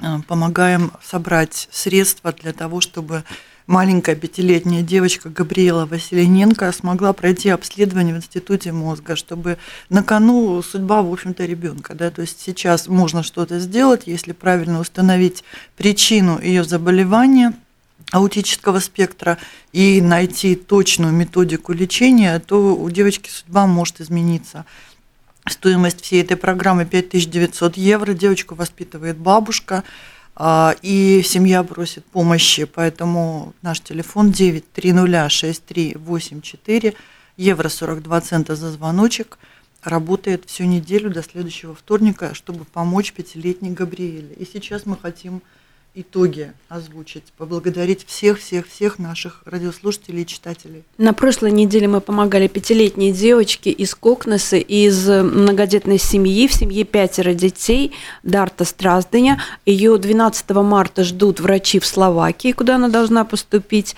э, 0.00 0.18
помогаем 0.26 0.92
собрать 1.02 1.68
средства 1.70 2.32
для 2.32 2.52
того, 2.52 2.80
чтобы 2.80 3.24
маленькая 3.68 4.16
пятилетняя 4.16 4.82
девочка 4.82 5.28
Габриэла 5.28 5.86
Василененко 5.86 6.72
смогла 6.72 7.12
пройти 7.12 7.50
обследование 7.50 8.14
в 8.14 8.16
Институте 8.16 8.72
мозга, 8.72 9.14
чтобы 9.14 9.58
на 9.90 10.02
кону 10.02 10.60
судьба, 10.62 11.02
в 11.02 11.12
общем-то, 11.12 11.44
ребенка. 11.44 11.94
Да? 11.94 12.10
То 12.10 12.22
есть 12.22 12.40
сейчас 12.40 12.88
можно 12.88 13.22
что-то 13.22 13.60
сделать, 13.60 14.02
если 14.06 14.32
правильно 14.32 14.80
установить 14.80 15.44
причину 15.76 16.40
ее 16.40 16.64
заболевания 16.64 17.52
аутического 18.10 18.80
спектра 18.80 19.36
и 19.72 20.00
найти 20.00 20.56
точную 20.56 21.12
методику 21.12 21.74
лечения, 21.74 22.38
то 22.38 22.74
у 22.74 22.90
девочки 22.90 23.28
судьба 23.28 23.66
может 23.66 24.00
измениться. 24.00 24.64
Стоимость 25.46 26.00
всей 26.00 26.22
этой 26.22 26.38
программы 26.38 26.86
5900 26.86 27.76
евро. 27.76 28.14
Девочку 28.14 28.54
воспитывает 28.54 29.18
бабушка, 29.18 29.84
и 30.40 31.22
семья 31.24 31.64
просит 31.64 32.04
помощи, 32.04 32.64
поэтому 32.64 33.54
наш 33.62 33.80
телефон 33.80 34.30
9306384, 34.30 36.94
евро 37.36 37.68
42 37.68 38.20
цента 38.20 38.54
за 38.54 38.70
звоночек, 38.70 39.36
работает 39.82 40.44
всю 40.46 40.62
неделю 40.64 41.10
до 41.10 41.22
следующего 41.22 41.74
вторника, 41.74 42.34
чтобы 42.34 42.64
помочь 42.64 43.12
пятилетней 43.12 43.72
Габриэле. 43.72 44.34
И 44.34 44.44
сейчас 44.44 44.86
мы 44.86 44.96
хотим 44.96 45.42
итоги 46.00 46.52
озвучить, 46.68 47.24
поблагодарить 47.36 48.06
всех-всех-всех 48.06 48.98
наших 48.98 49.42
радиослушателей 49.44 50.22
и 50.22 50.26
читателей. 50.26 50.84
На 50.96 51.12
прошлой 51.12 51.50
неделе 51.50 51.88
мы 51.88 52.00
помогали 52.00 52.46
пятилетней 52.46 53.12
девочке 53.12 53.70
из 53.70 53.94
Кокнеса, 53.94 54.56
из 54.56 55.08
многодетной 55.08 55.98
семьи, 55.98 56.46
в 56.46 56.52
семье 56.52 56.84
пятеро 56.84 57.34
детей, 57.34 57.92
Дарта 58.22 58.64
Страздыня. 58.64 59.42
Ее 59.66 59.96
12 59.98 60.50
марта 60.50 61.04
ждут 61.04 61.40
врачи 61.40 61.78
в 61.78 61.86
Словакии, 61.86 62.52
куда 62.52 62.76
она 62.76 62.88
должна 62.88 63.24
поступить. 63.24 63.96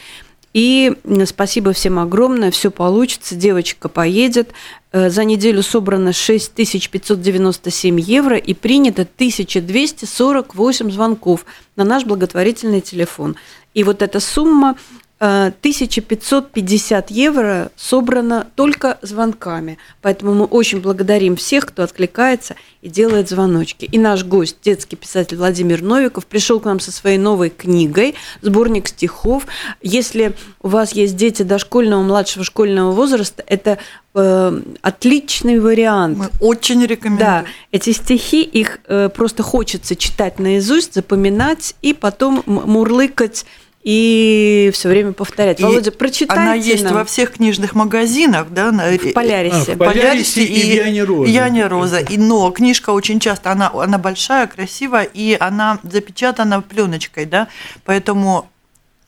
И 0.53 0.93
спасибо 1.27 1.73
всем 1.73 1.99
огромное, 2.01 2.51
все 2.51 2.71
получится, 2.73 3.37
девочка 3.37 3.89
поедет. 3.89 4.51
Э, 4.93 5.09
За 5.09 5.25
неделю 5.25 5.63
собрано 5.63 6.13
6597 6.13 8.01
евро 8.01 8.37
и 8.37 8.53
принято 8.55 9.03
1248 9.03 10.91
звонков 10.91 11.47
на 11.77 11.85
наш 11.85 12.05
благотворительный 12.05 12.81
телефон. 12.81 13.37
И 13.75 13.85
вот 13.85 14.03
эта 14.03 14.19
сумма 14.19 14.77
1550 15.21 17.11
евро 17.11 17.71
собрано 17.77 18.47
только 18.55 18.99
звонками. 19.03 19.77
Поэтому 20.01 20.33
мы 20.33 20.47
очень 20.47 20.81
благодарим 20.81 21.37
всех, 21.37 21.67
кто 21.67 21.83
откликается 21.83 22.57
и 22.81 22.89
делает 22.89 23.29
звоночки. 23.29 23.85
И 23.85 23.99
наш 23.99 24.25
гость, 24.25 24.57
детский 24.65 24.97
писатель 24.97 25.37
Владимир 25.37 25.83
Новиков, 25.83 26.25
пришел 26.25 26.59
к 26.59 26.65
нам 26.65 26.81
со 26.81 26.91
своей 26.91 27.19
новой 27.19 27.51
книгой, 27.51 28.15
сборник 28.41 28.89
стихов. 28.89 29.47
Если 29.83 30.35
у 30.63 30.69
вас 30.69 30.93
есть 30.93 31.17
дети 31.17 31.43
дошкольного, 31.43 32.03
младшего 32.03 32.43
школьного 32.43 32.93
возраста, 32.93 33.45
это 33.47 33.77
э, 34.15 34.61
отличный 34.81 35.61
вариант. 35.61 36.17
Мы 36.17 36.31
очень 36.41 36.83
рекомендуем. 36.87 37.19
Да, 37.19 37.45
эти 37.73 37.93
стихи, 37.93 38.43
их 38.43 38.79
э, 38.87 39.11
просто 39.15 39.43
хочется 39.43 39.97
читать 39.97 40.39
наизусть, 40.39 40.95
запоминать 40.95 41.75
и 41.83 41.93
потом 41.93 42.43
мурлыкать 42.47 43.45
и 43.93 44.71
все 44.73 44.89
время 44.89 45.13
повторять. 45.13 45.59
И 45.59 45.65
Володя, 45.65 45.91
прочитайте 45.91 46.41
Она 46.41 46.55
есть 46.55 46.85
нам. 46.85 46.95
во 46.95 47.05
всех 47.05 47.33
книжных 47.33 47.75
магазинах, 47.75 48.47
да, 48.51 48.71
на, 48.71 48.89
в 48.97 49.13
Полярисе. 49.13 49.73
А, 49.73 49.75
в 49.75 49.79
Полярисе 49.79 50.45
и 50.45 50.63
в 50.63 50.85
Яне 50.87 51.03
Роза. 51.03 51.29
Яне 51.29 51.67
Роза. 51.67 51.99
И, 51.99 52.17
но 52.17 52.53
книжка 52.53 52.91
очень 52.91 53.19
часто, 53.19 53.51
она, 53.51 53.73
она 53.75 53.99
большая, 53.99 54.47
красивая, 54.47 55.03
и 55.03 55.37
она 55.41 55.81
запечатана 55.83 56.63
пленочкой, 56.63 57.25
да, 57.25 57.49
поэтому 57.85 58.49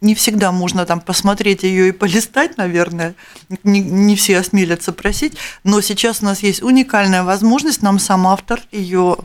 не 0.01 0.16
всегда 0.16 0.51
можно 0.51 0.85
там 0.85 1.01
посмотреть 1.01 1.62
ее 1.62 1.90
и 1.90 1.92
полистать, 1.92 2.57
наверное, 2.57 3.14
не, 3.62 3.79
не 3.79 4.16
все 4.16 4.38
осмелятся 4.38 4.92
просить, 4.92 5.35
но 5.62 5.81
сейчас 5.81 6.23
у 6.23 6.25
нас 6.25 6.42
есть 6.42 6.61
уникальная 6.61 7.23
возможность, 7.23 7.83
нам 7.83 8.01
сам 8.01 8.27
автор 8.27 8.61
ее 8.73 9.16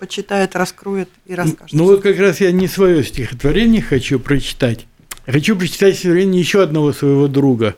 почитает, 0.00 0.56
раскроет 0.56 1.08
и 1.26 1.34
расскажет. 1.36 1.72
Ну 1.72 1.84
вот 1.84 2.02
как 2.02 2.18
раз 2.18 2.40
я 2.40 2.50
не 2.50 2.66
свое 2.66 3.04
стихотворение 3.04 3.82
хочу 3.82 4.18
прочитать. 4.18 4.86
Хочу 5.26 5.56
прочитать 5.56 5.96
стихотворение 5.96 6.40
еще 6.40 6.62
одного 6.62 6.92
своего 6.92 7.26
друга, 7.26 7.74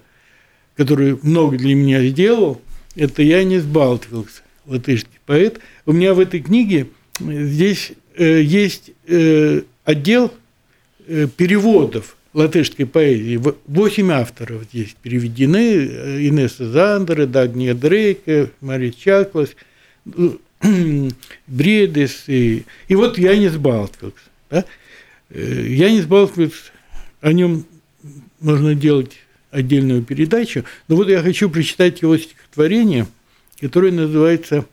который 0.76 1.18
много 1.22 1.56
для 1.56 1.74
меня 1.74 2.04
сделал. 2.06 2.60
Это 2.94 3.22
Янис 3.22 3.64
Балтвилкс, 3.64 4.42
латышский 4.66 5.18
поэт. 5.24 5.58
У 5.86 5.92
меня 5.92 6.12
в 6.12 6.20
этой 6.20 6.40
книге 6.40 6.88
э, 7.20 7.44
здесь 7.44 7.92
э, 8.16 8.42
есть 8.42 8.90
э, 9.06 9.62
отдел 9.84 10.32
э, 11.06 11.26
переводов 11.34 12.16
латышской 12.34 12.84
поэзии. 12.84 13.40
Восемь 13.66 14.12
авторов 14.12 14.64
здесь 14.70 14.94
переведены. 15.00 15.88
Э, 15.90 16.26
Инесса 16.28 16.70
Зандера, 16.70 17.26
Дагния 17.26 17.74
Дрейка, 17.74 18.50
Мария 18.60 18.92
Чаклас, 18.92 19.56
Бредес 21.46 22.24
и, 22.26 22.64
и 22.88 22.94
вот 22.94 23.16
Янис 23.16 23.56
Балтвилкс. 23.56 24.22
Да? 24.50 24.64
Э, 25.30 25.64
Янис 25.66 26.04
Балтвилкс, 26.04 26.72
о 27.20 27.32
нем 27.32 27.64
можно 28.40 28.74
делать 28.74 29.16
отдельную 29.50 30.02
передачу, 30.02 30.64
но 30.88 30.96
вот 30.96 31.08
я 31.08 31.22
хочу 31.22 31.48
прочитать 31.50 32.02
его 32.02 32.16
стихотворение, 32.18 33.06
которое 33.60 33.92
называется 33.92 34.66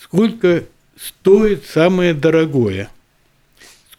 «Сколько 0.00 0.64
стоит 0.96 1.64
самое 1.66 2.14
дорогое?» 2.14 2.90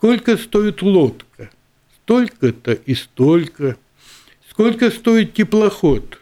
Сколько 0.01 0.35
стоит 0.35 0.81
лодка? 0.81 1.51
Столько-то 1.97 2.71
и 2.73 2.95
столько. 2.95 3.77
Сколько 4.49 4.89
стоит 4.89 5.35
теплоход? 5.35 6.17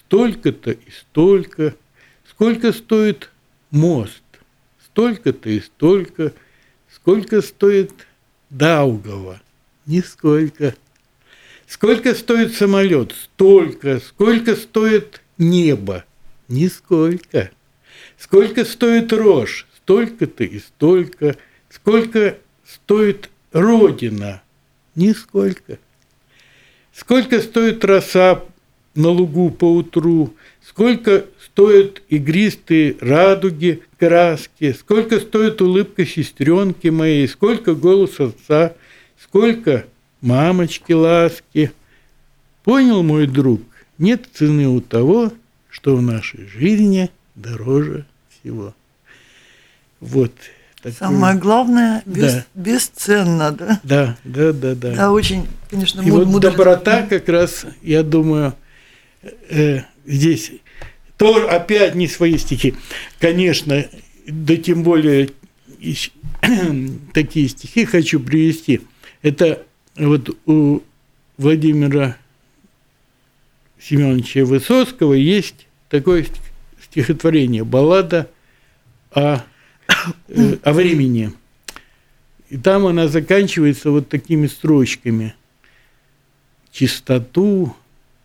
Столько-то 0.00 0.72
и 0.72 0.90
столько. 0.90 1.74
Сколько 2.28 2.74
стоит 2.74 3.30
мост? 3.70 4.22
Столько-то 4.84 5.48
и 5.48 5.60
столько. 5.60 6.34
Сколько 6.94 7.40
стоит 7.40 8.06
Даугава? 8.50 9.40
Нисколько. 9.86 10.74
Сколько 11.72 12.14
стоит 12.14 12.54
самолет? 12.54 13.12
Столько. 13.12 13.98
Сколько 13.98 14.56
стоит 14.56 15.22
небо? 15.38 16.04
Нисколько. 16.46 17.50
Сколько 18.18 18.66
стоит 18.66 19.10
рожь? 19.10 19.66
Столько-то 19.78 20.44
и 20.44 20.58
столько. 20.58 21.34
Сколько 21.70 22.36
стоит 22.66 23.30
Родина? 23.52 24.42
Нисколько. 24.94 25.78
Сколько 26.92 27.40
стоит 27.40 27.82
роса 27.86 28.44
на 28.94 29.08
лугу 29.08 29.50
по 29.50 29.64
утру? 29.64 30.34
Сколько 30.62 31.24
стоят 31.42 32.02
игристые 32.10 32.96
радуги, 33.00 33.82
краски? 33.98 34.74
Сколько 34.78 35.20
стоит 35.20 35.62
улыбка 35.62 36.04
сестренки 36.04 36.88
моей? 36.88 37.26
Сколько 37.26 37.74
голос 37.74 38.20
отца? 38.20 38.74
Сколько 39.18 39.86
мамочки 40.22 40.92
ласки? 40.92 41.72
Понял, 42.64 43.02
мой 43.02 43.26
друг, 43.26 43.60
нет 43.98 44.26
цены 44.32 44.68
у 44.68 44.80
того, 44.80 45.32
что 45.68 45.96
в 45.96 46.02
нашей 46.02 46.46
жизни 46.46 47.10
дороже 47.34 48.06
всего. 48.30 48.74
Вот. 50.00 50.32
такое. 50.76 50.92
Самое 50.98 51.36
главное, 51.36 52.02
без- 52.06 52.32
Да. 52.34 52.44
бесценно, 52.54 53.52
да? 53.52 53.80
Да, 53.84 54.16
да, 54.24 54.52
да, 54.52 54.74
да. 54.74 54.94
Да, 54.96 55.12
очень, 55.12 55.46
конечно, 55.70 56.00
И 56.00 56.06
муд- 56.10 56.18
вот 56.24 56.26
мудро. 56.26 56.50
доброта 56.50 57.02
как 57.06 57.28
раз, 57.28 57.66
я 57.82 58.02
думаю, 58.02 58.54
э, 59.48 59.82
здесь 60.04 60.50
то 61.16 61.48
опять 61.48 61.94
не 61.94 62.08
свои 62.08 62.36
стихи. 62.36 62.74
Конечно, 63.20 63.84
да 64.26 64.56
тем 64.56 64.82
более 64.82 65.30
такие 67.14 67.48
стихи 67.48 67.84
хочу 67.84 68.18
привести. 68.18 68.80
Это 69.22 69.62
вот 69.96 70.36
у 70.46 70.80
Владимира 71.36 72.16
Семеновича 73.78 74.44
Высоцкого 74.44 75.14
есть 75.14 75.66
такое 75.88 76.24
стих- 76.24 76.52
стихотворение 76.82 77.64
«Баллада 77.64 78.30
о, 79.10 79.40
э, 80.28 80.56
о 80.62 80.72
времени». 80.72 81.32
И 82.48 82.58
там 82.58 82.86
она 82.86 83.08
заканчивается 83.08 83.90
вот 83.90 84.08
такими 84.08 84.46
строчками. 84.46 85.34
Чистоту, 86.70 87.74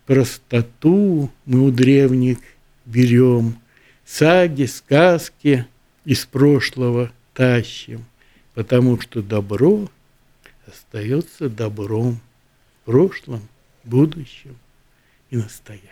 простоту 0.05 1.31
мы 1.45 1.61
у 1.65 1.71
древних 1.71 2.39
берем, 2.85 3.57
Саги, 4.05 4.65
сказки 4.65 5.65
из 6.05 6.25
прошлого 6.25 7.11
тащим, 7.33 8.05
Потому 8.53 8.99
что 8.99 9.21
добро 9.21 9.89
остается 10.67 11.49
добром 11.49 12.19
в 12.81 12.85
прошлом, 12.85 13.47
будущем 13.83 14.55
и 15.29 15.37
настоящем. 15.37 15.87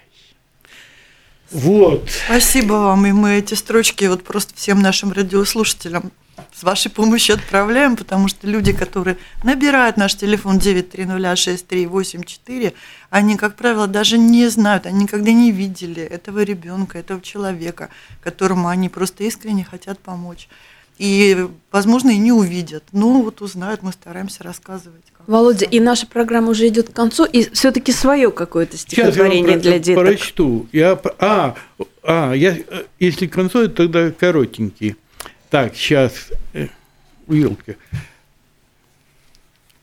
Вот. 1.52 2.10
Спасибо 2.26 2.74
вам, 2.74 3.06
и 3.06 3.12
мы 3.12 3.38
эти 3.38 3.54
строчки 3.54 4.06
вот 4.06 4.24
просто 4.24 4.56
всем 4.56 4.82
нашим 4.82 5.12
радиослушателям 5.12 6.12
с 6.54 6.64
вашей 6.64 6.92
помощью 6.92 7.36
отправляем, 7.36 7.96
потому 7.96 8.28
что 8.28 8.46
люди, 8.48 8.74
которые 8.74 9.18
набирают 9.44 9.96
наш 9.98 10.16
телефон 10.16 10.58
9306384, 10.58 12.74
они, 13.10 13.38
как 13.38 13.56
правило, 13.56 13.88
даже 13.88 14.18
не 14.18 14.50
знают, 14.50 14.86
они 14.86 15.04
никогда 15.04 15.32
не 15.32 15.52
видели 15.52 16.04
этого 16.04 16.44
ребенка, 16.44 16.98
этого 16.98 17.22
человека, 17.22 17.90
которому 18.22 18.68
они 18.68 18.90
просто 18.90 19.24
искренне 19.24 19.64
хотят 19.64 20.00
помочь. 20.00 20.50
И, 20.98 21.48
возможно, 21.72 22.12
и 22.12 22.18
не 22.18 22.32
увидят. 22.32 22.84
Ну, 22.94 23.22
вот 23.22 23.42
узнают, 23.42 23.84
мы 23.84 23.92
стараемся 23.92 24.44
рассказывать. 24.44 25.04
Володя, 25.28 25.66
и 25.66 25.80
наша 25.80 26.08
программа 26.08 26.50
уже 26.52 26.68
идет 26.68 26.90
к 26.90 26.94
концу, 26.94 27.26
и 27.26 27.50
все-таки 27.54 27.92
свое 27.92 28.32
какое-то 28.32 28.78
стихотворение 28.78 29.58
для 29.58 29.80
деток. 29.80 30.06
прочту. 30.06 30.68
Я, 30.72 31.00
а, 31.20 31.56
а, 32.04 32.34
я, 32.34 32.58
если 33.00 33.28
к 33.28 33.34
концу, 33.34 33.68
тогда 33.68 34.12
коротенький. 34.12 34.96
Так, 35.50 35.76
сейчас, 35.76 36.14
елки. 37.28 37.72
Э, 37.72 37.76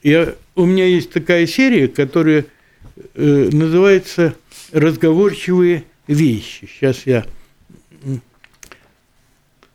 я, 0.03 0.35
у 0.55 0.65
меня 0.65 0.87
есть 0.87 1.11
такая 1.13 1.47
серия, 1.47 1.89
которая 1.89 2.47
э, 3.15 3.49
называется 3.53 4.35
«Разговорчивые 4.73 5.85
вещи». 6.07 6.67
Сейчас 6.67 7.07
я... 7.07 7.27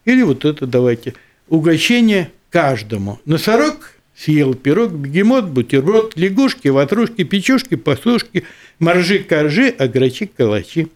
Или 0.05 0.21
вот 0.23 0.45
это 0.45 0.65
давайте. 0.65 1.13
Угощение 1.49 2.31
каждому. 2.49 3.19
Носорог 3.25 3.97
съел 4.15 4.53
пирог, 4.53 4.91
бегемот, 4.91 5.45
бутерброд, 5.45 6.17
лягушки, 6.17 6.69
ватрушки, 6.69 7.23
печушки, 7.23 7.75
пасушки, 7.75 8.43
моржи, 8.79 9.19
коржи, 9.19 9.73
а 9.77 9.87
грачи, 9.87 10.25
калачи. 10.25 10.87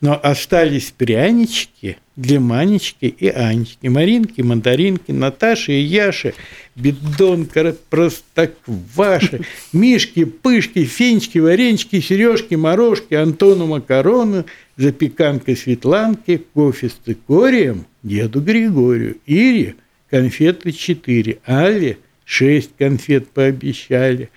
Но 0.00 0.18
остались 0.22 0.92
прянички 0.96 1.98
для 2.14 2.38
Манечки 2.38 3.06
и 3.06 3.28
Анечки, 3.28 3.88
Маринки, 3.88 4.40
Мандаринки, 4.40 5.10
Наташи 5.10 5.72
и 5.72 5.82
Яши, 5.82 6.34
Бидонка, 6.76 7.74
Простокваши, 7.90 9.40
Мишки, 9.72 10.24
Пышки, 10.24 10.84
Фенечки, 10.84 11.38
Варенички, 11.38 12.00
Сережки, 12.00 12.54
Морошки, 12.54 13.14
Антону 13.14 13.66
Макарону, 13.66 14.44
запеканка 14.76 15.56
Светланки, 15.56 16.42
кофе 16.54 16.88
с 16.88 16.92
цикорием, 17.04 17.86
деду 18.02 18.40
Григорию, 18.40 19.16
Ире, 19.26 19.74
конфеты 20.16 20.72
4, 20.72 21.40
Алле– 21.44 21.98
шесть 22.24 22.70
конфет 22.78 23.28
пообещали. 23.28 24.30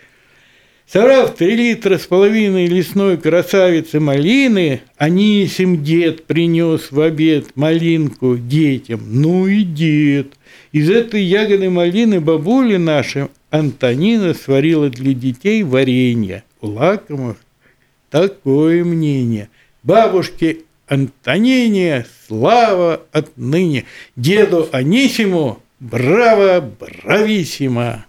Собрав 0.85 1.35
три 1.35 1.55
литра 1.55 1.97
с 1.97 2.05
половиной 2.05 2.67
лесной 2.67 3.17
красавицы 3.17 4.01
малины, 4.01 4.81
Анисим 4.97 5.81
дед 5.81 6.25
принес 6.25 6.91
в 6.91 6.99
обед 6.99 7.55
малинку 7.55 8.35
детям. 8.35 8.99
Ну 9.07 9.47
и 9.47 9.63
дед. 9.63 10.33
Из 10.73 10.89
этой 10.89 11.23
ягоды 11.23 11.69
малины 11.69 12.19
бабули 12.19 12.75
наша 12.75 13.29
Антонина 13.49 14.33
сварила 14.33 14.89
для 14.89 15.13
детей 15.13 15.63
варенье. 15.63 16.43
У 16.59 16.67
лакомых 16.67 17.37
такое 18.09 18.83
мнение. 18.83 19.47
Бабушке 19.83 20.57
Антонине 20.89 22.05
слава 22.27 23.03
отныне, 23.11 23.85
деду 24.15 24.67
Анисиму 24.71 25.61
Браво, 25.79 26.61
брависсимо. 26.61 28.05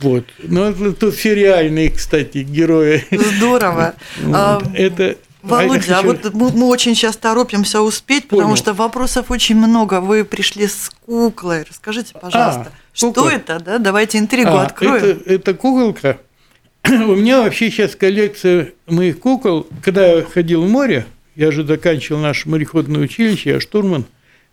Вот. 0.00 0.24
Ну, 0.38 0.72
тут 0.94 1.14
все 1.14 1.34
реальные, 1.34 1.90
кстати, 1.90 2.38
герои. 2.38 3.04
Здорово. 3.10 3.94
Вот. 4.20 4.64
Это 4.74 5.16
Володя, 5.42 5.98
а 5.98 6.02
вот 6.02 6.34
мы, 6.34 6.52
мы 6.52 6.66
очень 6.66 6.94
сейчас 6.94 7.16
торопимся 7.16 7.80
успеть, 7.80 8.28
потому 8.28 8.50
Понял. 8.50 8.56
что 8.56 8.74
вопросов 8.74 9.30
очень 9.30 9.56
много. 9.56 10.00
Вы 10.00 10.24
пришли 10.24 10.68
с 10.68 10.90
куклой. 11.04 11.64
Расскажите, 11.68 12.14
пожалуйста, 12.20 12.70
а, 12.72 12.72
что 12.92 13.12
кукла. 13.12 13.30
это, 13.30 13.58
да? 13.58 13.78
Давайте 13.78 14.18
интригу 14.18 14.50
а, 14.50 14.62
откроем. 14.62 15.02
Это, 15.02 15.30
это 15.30 15.54
куколка. 15.54 16.18
У 16.88 17.16
меня 17.16 17.40
вообще 17.42 17.70
сейчас 17.70 17.96
коллекция 17.96 18.72
моих 18.86 19.18
кукол. 19.18 19.66
Когда 19.82 20.06
я 20.06 20.22
ходил 20.22 20.62
в 20.62 20.68
море, 20.68 21.06
я 21.34 21.50
же 21.50 21.66
заканчивал 21.66 22.20
наше 22.20 22.48
мореходное 22.48 23.00
училище, 23.00 23.50
я 23.50 23.60
штурман, 23.60 24.04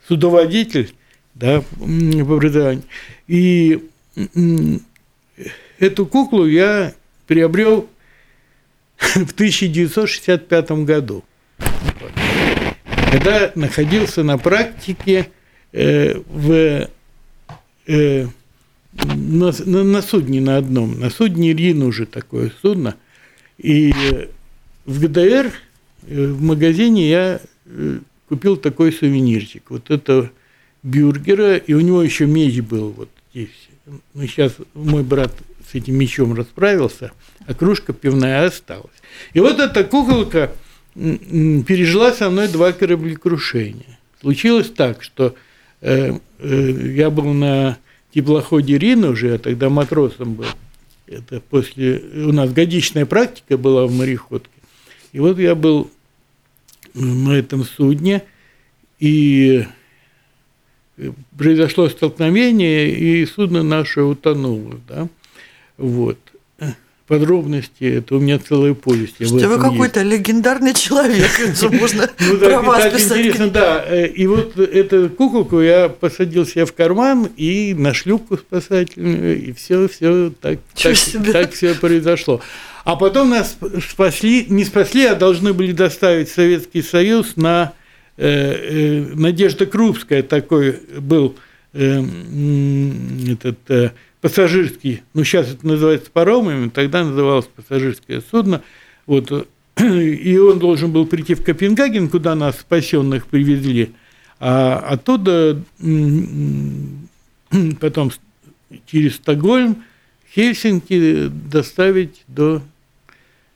судоводитель 0.08 0.94
да, 1.40 1.64
в 1.78 2.34
образовании. 2.34 2.84
И 3.28 3.82
эту 5.80 6.06
куклу 6.06 6.46
я 6.46 6.94
приобрел 7.28 7.90
в 8.98 9.32
1965 9.32 10.72
году, 10.72 11.24
когда 13.12 13.52
находился 13.56 14.24
на 14.24 14.38
практике 14.38 15.30
э, 15.72 16.20
в, 16.28 16.90
э, 17.88 18.28
на, 18.94 19.52
на, 19.84 20.02
судне 20.02 20.42
на 20.42 20.58
одном, 20.58 21.00
на 21.00 21.10
судне 21.10 21.54
Рин 21.54 21.84
уже 21.84 22.06
такое 22.06 22.52
судно, 22.62 22.98
и 23.58 23.94
в 24.86 25.02
ГДР 25.02 25.54
э, 26.08 26.26
в 26.26 26.42
магазине 26.42 27.10
я 27.10 27.40
э, 27.66 28.00
купил 28.28 28.58
такой 28.58 28.92
сувенирчик. 28.92 29.70
Вот 29.70 29.90
это 29.90 30.32
бюргера, 30.84 31.58
и 31.58 31.74
у 31.74 31.82
него 31.82 32.02
еще 32.04 32.26
меч 32.26 32.60
был 32.62 32.92
вот 32.92 33.10
здесь. 33.32 33.70
Ну, 33.86 34.28
сейчас 34.28 34.54
мой 34.74 35.04
брат 35.04 35.32
с 35.70 35.76
этим 35.76 35.96
мечом 35.96 36.34
расправился, 36.34 37.12
а 37.46 37.54
кружка 37.54 37.94
пивная 37.94 38.46
осталась. 38.46 38.96
И 39.34 39.40
вот 39.40 39.60
эта 39.60 39.84
куколка 39.84 40.52
пережила 40.94 42.12
со 42.14 42.30
мной 42.30 42.48
два 42.48 42.72
кораблекрушения. 42.72 44.00
Случилось 44.22 44.70
так, 44.70 45.04
что 45.04 45.36
э, 45.82 46.18
э, 46.40 46.92
я 46.96 47.10
был 47.10 47.34
на 47.34 47.78
теплоходе 48.14 48.78
Рин 48.78 49.06
уже, 49.06 49.28
я 49.30 49.38
тогда 49.38 49.70
матросом 49.70 50.36
был. 50.36 50.46
Это 51.08 51.40
после... 51.40 52.00
У 52.00 52.32
нас 52.32 52.52
годичная 52.52 53.06
практика 53.06 53.58
была 53.58 53.88
в 53.88 53.92
мореходке. 53.92 54.50
И 55.12 55.20
вот 55.20 55.40
я 55.40 55.56
был 55.56 55.90
на 56.94 57.34
этом 57.34 57.64
судне, 57.64 58.24
и 59.00 59.66
произошло 61.38 61.90
столкновение, 61.90 62.92
и 62.92 63.26
судно 63.26 63.64
наше 63.64 64.02
утонуло. 64.02 64.76
Да? 64.88 65.08
Вот. 65.78 66.18
Подробности, 67.08 67.86
это 67.86 68.18
у 68.18 68.20
меня 68.20 68.38
целая 68.38 68.76
повесть. 68.76 69.16
Слушайте, 69.18 69.48
вы 69.48 69.60
какой-то 69.60 70.04
легендарный 70.04 70.76
человек, 70.76 71.32
можно 71.72 72.08
ну, 72.20 72.38
про 72.38 72.62
вас 72.62 72.94
писать. 72.94 73.18
интересно, 73.18 73.50
да. 73.50 73.84
Э, 73.84 74.06
и 74.06 74.28
вот 74.28 74.60
эту 74.60 75.10
куколку 75.10 75.60
я 75.60 75.90
посадил 75.90 76.46
себе 76.46 76.68
в 76.68 76.74
карман 76.74 77.28
и 77.36 77.74
на 77.76 77.96
шлюпку 77.96 78.38
спасательную, 78.38 79.44
и 79.44 79.54
все, 79.54 79.88
все 79.88 80.32
так, 80.40 80.60
так, 81.34 81.54
все 81.54 81.74
произошло. 81.74 82.42
А 82.84 82.96
потом 82.96 83.32
нас 83.32 83.58
спасли, 83.90 84.46
не 84.48 84.64
спасли, 84.64 85.06
а 85.06 85.16
должны 85.16 85.54
были 85.54 85.72
доставить 85.72 86.30
Советский 86.30 86.84
Союз 86.84 87.38
на 87.38 87.74
Надежда 88.20 89.66
Крупская 89.66 90.24
такой 90.24 90.80
был 91.00 91.36
э, 91.74 92.04
этот 93.32 93.94
пассажирский, 94.22 95.04
ну 95.14 95.24
сейчас 95.24 95.54
это 95.54 95.66
называется 95.66 96.12
паромами, 96.12 96.70
тогда 96.70 97.04
называлось 97.04 97.46
пассажирское 97.46 98.22
судно, 98.30 98.62
вот, 99.06 99.48
и 99.80 100.38
он 100.38 100.60
должен 100.60 100.92
был 100.92 101.06
прийти 101.06 101.36
в 101.36 101.44
Копенгаген, 101.44 102.10
куда 102.10 102.36
нас 102.36 102.60
спасенных 102.60 103.28
привезли, 103.28 103.94
а 104.40 104.78
оттуда 104.80 105.62
потом 107.80 108.12
через 108.86 109.16
Стокгольм, 109.16 109.84
Хельсинки 110.34 111.28
доставить 111.28 112.24
до 112.28 112.62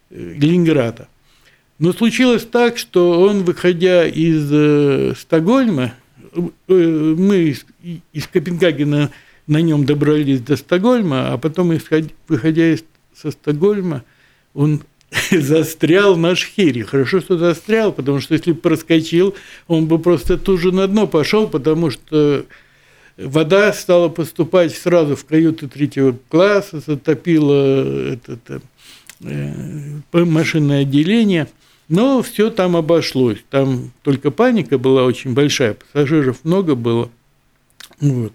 Ленинграда. 0.09 1.07
Но 1.79 1.91
случилось 1.91 2.45
так, 2.45 2.77
что 2.77 3.21
он, 3.21 3.43
выходя 3.43 4.07
из 4.07 4.47
э, 4.51 5.13
Стокгольма, 5.17 5.93
э, 6.35 6.41
мы 6.69 7.55
из, 8.13 8.27
Копенгагена 8.27 9.11
на 9.47 9.61
нем 9.61 9.85
добрались 9.85 10.41
до 10.41 10.55
Стокгольма, 10.55 11.33
а 11.33 11.37
потом, 11.37 11.77
выходя 12.27 12.73
из, 12.73 12.83
со 13.15 13.31
Стокгольма, 13.31 14.03
он 14.53 14.81
застрял 15.31 16.15
на 16.15 16.35
шхере. 16.35 16.83
Хорошо, 16.83 17.21
что 17.21 17.37
застрял, 17.37 17.91
потому 17.91 18.19
что 18.19 18.33
если 18.33 18.51
бы 18.51 18.59
проскочил, 18.59 19.35
он 19.67 19.87
бы 19.87 19.99
просто 19.99 20.37
тут 20.37 20.59
же 20.59 20.71
на 20.71 20.87
дно 20.87 21.07
пошел, 21.07 21.47
потому 21.47 21.89
что 21.89 22.45
вода 23.17 23.73
стала 23.73 24.09
поступать 24.09 24.75
сразу 24.75 25.15
в 25.15 25.25
каюты 25.25 25.67
третьего 25.67 26.17
класса, 26.29 26.81
затопила 26.85 28.13
это, 28.13 28.33
это, 28.33 28.55
э, 28.55 28.59
машинное 30.11 30.81
отделение– 30.81 31.47
но 31.89 32.21
все 32.21 32.49
там 32.49 32.75
обошлось. 32.75 33.39
Там 33.49 33.91
только 34.01 34.31
паника 34.31 34.77
была 34.77 35.03
очень 35.03 35.33
большая, 35.33 35.75
пассажиров 35.75 36.39
много 36.43 36.75
было. 36.75 37.09
Вот. 37.99 38.33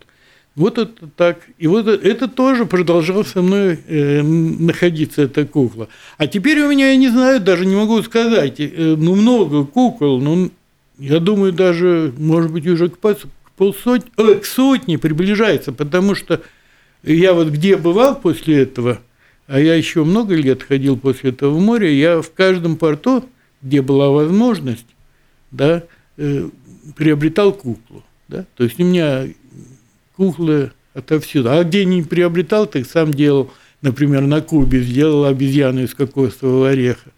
Вот 0.55 0.77
это 0.77 1.09
так. 1.17 1.41
И 1.59 1.67
вот 1.67 1.87
это 1.87 2.29
тоже 2.29 2.67
продолжал 2.67 3.25
со 3.25 3.43
мной 3.43 3.79
э, 3.87 4.23
находиться, 4.23 5.23
эта 5.23 5.47
кукла. 5.47 5.89
А 6.19 6.27
теперь 6.27 6.61
у 6.61 6.71
меня, 6.71 6.91
я 6.91 6.97
не 6.97 7.09
знаю, 7.09 7.41
даже 7.41 7.65
не 7.65 7.77
могу 7.77 8.03
сказать, 8.03 8.57
э, 8.59 8.97
ну, 8.99 9.15
много 9.15 9.65
кукол, 9.65 10.21
ну, 10.21 10.51
я 10.99 11.21
думаю, 11.21 11.53
даже, 11.53 12.13
может 12.19 12.51
быть, 12.51 12.67
уже 12.67 12.89
к, 12.89 12.99
полсотни, 13.57 14.11
э, 14.17 14.35
к 14.35 14.45
сотне 14.45 14.99
приближается, 14.99 15.73
потому 15.73 16.17
что 16.17 16.43
я 17.05 17.35
вот 17.35 17.49
где 17.49 17.77
бывал 17.77 18.17
после 18.17 18.63
этого, 18.63 18.99
а 19.49 19.59
я 19.59 19.75
еще 19.75 20.05
много 20.05 20.35
лет 20.35 20.63
ходил 20.63 20.97
после 20.97 21.31
этого 21.31 21.55
в 21.55 21.61
море, 21.61 21.99
я 21.99 22.21
в 22.21 22.31
каждом 22.33 22.77
порту, 22.77 23.25
где 23.63 23.81
была 23.81 24.11
возможность, 24.11 24.87
да, 25.51 25.85
э, 26.19 26.49
приобретал 26.95 27.53
куклу. 27.53 28.05
Да? 28.29 28.45
То 28.57 28.65
есть 28.65 28.79
у 28.79 28.85
меня 28.85 29.27
куклы 30.17 30.73
отовсюду. 30.93 31.51
А 31.51 31.65
где 31.65 31.87
не 31.87 32.03
приобретал, 32.03 32.67
так 32.67 32.87
сам 32.87 33.13
делал, 33.13 33.51
например, 33.81 34.23
на 34.23 34.43
Кубе 34.43 34.83
сделал 34.83 35.25
обезьяну 35.25 35.83
из 35.83 35.95
кокосового 35.95 36.69
ореха. 36.69 37.11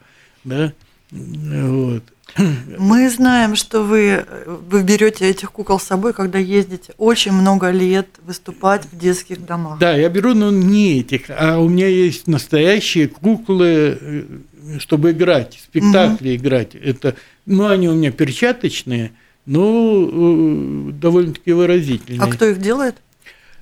Да? 0.44 0.72
Вот. 1.10 2.04
Мы 2.36 3.10
знаем, 3.10 3.56
что 3.56 3.82
вы, 3.82 4.24
вы 4.46 4.82
берете 4.82 5.28
этих 5.28 5.52
кукол 5.52 5.78
с 5.78 5.84
собой, 5.84 6.12
когда 6.12 6.38
ездите 6.38 6.92
очень 6.98 7.32
много 7.32 7.70
лет 7.70 8.08
выступать 8.24 8.84
в 8.90 8.98
детских 8.98 9.44
домах. 9.44 9.78
Да, 9.78 9.94
я 9.94 10.08
беру, 10.08 10.34
но 10.34 10.50
не 10.50 11.00
этих, 11.00 11.22
а 11.28 11.58
у 11.58 11.68
меня 11.68 11.88
есть 11.88 12.26
настоящие 12.26 13.08
куклы, 13.08 13.98
э, 14.00 14.22
чтобы 14.78 15.10
играть, 15.10 15.60
спектакли 15.62 16.30
угу. 16.30 16.36
играть. 16.36 16.74
Это, 16.74 17.16
ну, 17.46 17.66
они 17.66 17.88
у 17.88 17.94
меня 17.94 18.12
перчаточные, 18.12 19.12
но 19.46 20.08
э, 20.10 20.92
довольно-таки 20.92 21.52
выразительные. 21.52 22.20
А 22.20 22.26
кто 22.28 22.46
их 22.46 22.60
делает? 22.60 22.96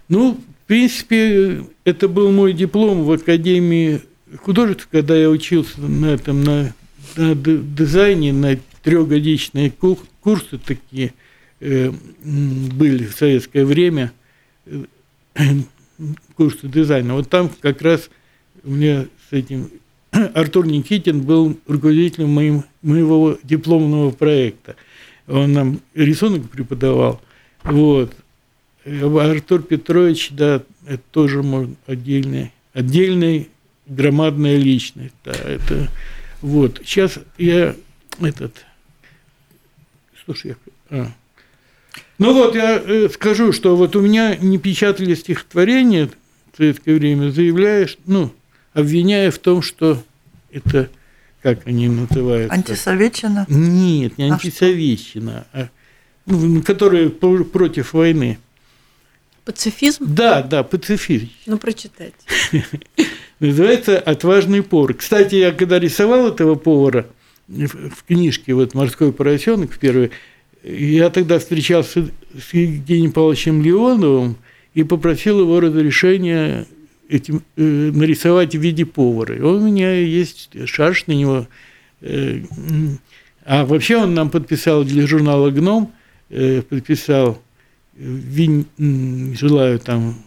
Ну, 0.09 0.35
в 0.35 0.67
принципе, 0.67 1.65
это 1.85 2.09
был 2.09 2.31
мой 2.31 2.53
диплом 2.53 3.05
в 3.05 3.13
Академии 3.13 4.03
художеств, 4.37 4.89
когда 4.91 5.17
я 5.17 5.31
учился 5.31 5.81
на 5.81 6.07
этом, 6.07 6.45
на, 6.45 6.75
на 7.19 7.35
дизайне, 7.35 8.33
на 8.33 8.59
трехгодичные 8.83 9.71
курсы 9.71 10.59
такие 10.59 11.13
э, 11.61 11.91
были 12.23 13.05
в 13.07 13.15
советское 13.15 13.65
время, 13.65 14.13
э, 14.67 14.85
курсы 16.37 16.69
дизайна. 16.69 17.15
Вот 17.15 17.29
там 17.29 17.51
как 17.61 17.83
раз 17.83 18.11
у 18.65 18.71
меня 18.71 19.07
с 19.29 19.33
этим 19.33 19.71
Артур 20.35 20.67
Никитин 20.67 21.23
был 21.23 21.59
руководителем 21.67 22.31
моим, 22.31 22.65
моего 22.83 23.39
дипломного 23.43 24.11
проекта. 24.11 24.77
Он 25.27 25.53
нам 25.53 25.81
рисунок 25.95 26.49
преподавал. 26.49 27.21
Вот. 27.65 28.15
Артур 28.85 29.63
Петрович, 29.63 30.31
да, 30.31 30.63
это 30.87 31.03
тоже 31.11 31.43
можно 31.43 31.75
отдельная, 31.87 32.53
отдельная 32.73 33.47
громадная 33.87 34.57
личность. 34.57 35.15
Да, 35.25 35.33
это, 35.33 35.89
вот. 36.41 36.81
Сейчас 36.85 37.19
я 37.37 37.75
этот... 38.21 38.65
Слушай, 40.25 40.57
я... 40.91 41.03
А. 41.03 41.13
Ну 42.19 42.35
вот, 42.35 42.55
я 42.55 42.83
э, 42.85 43.09
скажу, 43.09 43.53
что 43.53 43.77
вот 43.77 43.95
у 43.97 44.01
меня 44.01 44.37
не 44.37 44.59
печатали 44.59 45.15
стихотворения 45.15 46.09
в 46.53 46.57
советское 46.57 46.95
время, 46.95 47.31
заявляешь, 47.31 47.97
ну, 48.07 48.33
обвиняя 48.73 49.31
в 49.31 49.39
том, 49.39 49.63
что 49.63 50.03
это, 50.51 50.91
как 51.43 51.67
они 51.67 51.89
называют? 51.89 52.53
Антисоветчина? 52.53 53.47
Нет, 53.49 54.19
не 54.19 54.29
а 54.29 54.35
антисоветчина, 54.35 55.47
а, 55.53 55.69
ну, 56.27 56.63
которые 56.63 57.11
против 57.11 57.93
войны. 57.93 58.39
Пацифизм? 59.45 60.05
Да, 60.07 60.43
да, 60.43 60.63
пацифизм. 60.63 61.31
Ну, 61.47 61.59
прочитайте. 61.59 62.17
Называется 63.41 63.99
«Отважный 63.99 64.63
повар». 64.63 64.95
Кстати, 64.95 65.37
я 65.37 65.53
когда 65.53 65.79
рисовал 65.79 66.29
этого 66.29 66.57
повара 66.57 67.07
в 67.47 68.05
книжке 68.07 68.55
вот 68.55 68.75
«Морской 68.75 69.13
поросенок» 69.13 69.73
в 69.73 69.79
первой, 69.79 70.11
я 70.65 71.09
тогда 71.11 71.39
встречался 71.39 72.11
с 72.37 72.53
Евгением 72.53 73.13
Павловичем 73.13 73.63
Леоновым 73.63 74.37
и 74.75 74.83
попросил 74.83 75.41
его 75.41 75.61
разрешения 75.61 76.67
этим, 77.09 77.43
э, 77.57 77.63
нарисовать 77.63 78.57
в 78.57 78.61
виде 78.61 78.85
повара. 78.85 79.37
И 79.37 79.41
у 79.41 79.61
меня 79.61 79.95
есть 79.95 80.51
шарж 80.67 81.05
на 81.07 81.13
него. 81.13 81.47
Э, 82.01 82.41
а 83.45 83.65
вообще 83.65 83.99
он 83.99 84.15
нам 84.15 84.31
подписал 84.31 84.85
для 84.85 85.07
журнала 85.07 85.51
«Гном», 85.51 85.93
э, 86.29 86.63
подписал 86.63 87.41
Винь, 87.97 88.67
желаю 88.79 89.81
там 89.81 90.23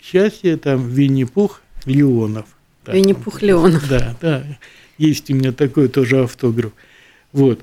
счастья, 0.00 0.56
там 0.56 0.88
Винни-Пух 0.88 1.62
Леонов. 1.86 2.46
Да, 2.84 2.92
Винни-Пух 2.92 3.42
Леонов. 3.42 3.88
Да, 3.88 4.16
да, 4.20 4.44
есть 4.98 5.30
у 5.30 5.34
меня 5.34 5.52
такой 5.52 5.88
тоже 5.88 6.22
автограф. 6.22 6.72
Вот. 7.32 7.62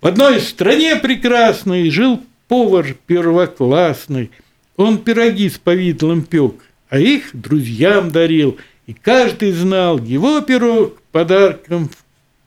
В 0.00 0.06
одной 0.06 0.40
стране 0.40 0.96
прекрасной 0.96 1.90
жил 1.90 2.22
повар 2.48 2.94
первоклассный. 3.06 4.30
Он 4.76 4.98
пироги 4.98 5.48
с 5.48 5.58
повидлом 5.58 6.22
пек, 6.22 6.54
а 6.88 6.98
их 6.98 7.30
друзьям 7.32 8.10
дарил. 8.10 8.58
И 8.86 8.92
каждый 8.92 9.52
знал, 9.52 9.98
его 9.98 10.40
пирог 10.42 11.00
подарком 11.10 11.90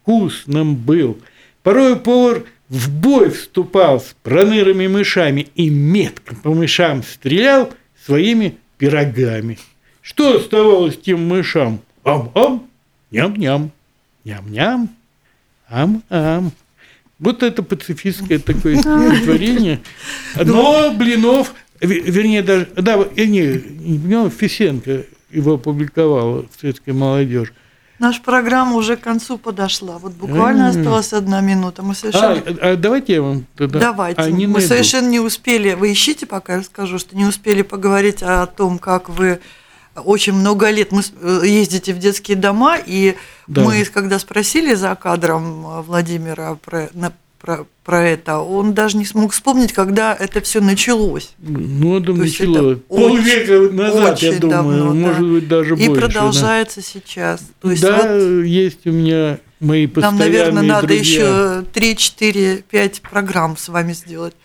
вкусным 0.03 0.75
был. 0.75 1.19
Порой 1.63 1.97
повар 1.97 2.45
в 2.69 2.89
бой 2.89 3.31
вступал 3.31 3.99
с 3.99 4.15
пронырыми 4.23 4.87
мышами 4.87 5.47
и 5.55 5.69
метко 5.69 6.35
по 6.35 6.53
мышам 6.53 7.03
стрелял 7.03 7.73
своими 8.05 8.57
пирогами. 8.77 9.57
Что 10.09 10.37
оставалось 10.37 10.97
тем 10.97 11.27
мышам? 11.27 11.81
Ам-ам, 12.03 12.67
ням-ням, 13.11 13.71
ням-ням, 14.25 14.89
ам-ам. 15.69 16.51
Вот 17.19 17.43
это 17.43 17.61
пацифистское 17.61 18.39
такое 18.39 18.75
стихотворение. 18.79 19.81
Но 20.35 20.91
Блинов, 20.91 21.53
вернее, 21.79 22.41
даже, 22.41 22.67
да, 22.75 22.97
не, 23.15 23.61
не 23.61 24.29
Фисенко 24.31 25.03
его 25.29 25.53
опубликовал 25.53 26.45
в 26.51 26.59
«Советской 26.59 26.93
молодежи». 26.93 27.53
Наша 27.99 28.21
программа 28.21 28.77
уже 28.77 28.97
к 28.97 29.01
концу 29.01 29.37
подошла. 29.37 29.99
Вот 29.99 30.13
буквально 30.13 30.63
mm-hmm. 30.63 30.79
осталась 30.79 31.13
одна 31.13 31.41
минута. 31.41 31.83
Мы 31.83 31.93
совершенно... 31.93 32.41
а, 32.61 32.71
а 32.71 32.75
давайте 32.77 33.13
я 33.13 33.21
вам 33.21 33.45
тогда... 33.55 33.79
Давайте. 33.79 34.21
А, 34.21 34.31
не 34.31 34.47
Мы 34.47 34.53
найду. 34.53 34.69
совершенно 34.69 35.09
не 35.09 35.19
успели... 35.19 35.73
Вы 35.73 35.91
ищите, 35.91 36.25
пока 36.25 36.53
я 36.53 36.59
расскажу, 36.59 36.97
что 36.97 37.15
не 37.15 37.25
успели 37.25 37.61
поговорить 37.61 38.23
о 38.23 38.45
том, 38.47 38.79
как 38.79 39.09
вы 39.09 39.41
очень 40.01 40.33
много 40.33 40.69
лет 40.69 40.91
мы 40.91 41.01
э, 41.21 41.41
ездите 41.45 41.93
в 41.93 41.99
детские 41.99 42.37
дома, 42.37 42.77
и 42.77 43.15
да. 43.47 43.63
мы, 43.63 43.83
когда 43.85 44.19
спросили 44.19 44.73
за 44.73 44.95
кадром 44.95 45.65
э, 45.65 45.81
Владимира 45.81 46.55
про, 46.55 46.89
на, 46.93 47.13
про, 47.39 47.65
про 47.83 48.03
это, 48.03 48.39
он 48.39 48.73
даже 48.73 48.97
не 48.97 49.05
смог 49.05 49.31
вспомнить, 49.31 49.73
когда 49.73 50.15
это 50.15 50.41
все 50.41 50.61
началось. 50.61 51.31
Ну, 51.39 51.99
это 51.99 52.13
началось 52.13 52.79
полвека 52.87 53.73
назад, 53.73 54.13
очень 54.13 54.33
я 54.33 54.39
думаю, 54.39 54.77
давно, 54.77 54.93
может 54.93 55.21
да. 55.21 55.33
быть, 55.33 55.47
даже 55.47 55.75
и 55.75 55.87
больше. 55.87 55.91
И 55.91 55.95
продолжается 55.95 56.81
да. 56.81 56.85
сейчас. 56.85 57.41
То 57.61 57.71
есть 57.71 57.81
да, 57.81 58.13
вот 58.13 58.43
есть 58.45 58.85
у 58.85 58.91
меня 58.91 59.39
мои 59.59 59.87
постоянные 59.87 60.19
Нам, 60.19 60.27
наверное, 60.27 60.63
надо 60.63 60.87
друзья. 60.87 61.59
еще 61.59 61.65
3, 61.73 61.95
4, 61.95 62.63
5 62.69 63.01
программ 63.01 63.57
с 63.57 63.69
вами 63.69 63.93
сделать. 63.93 64.35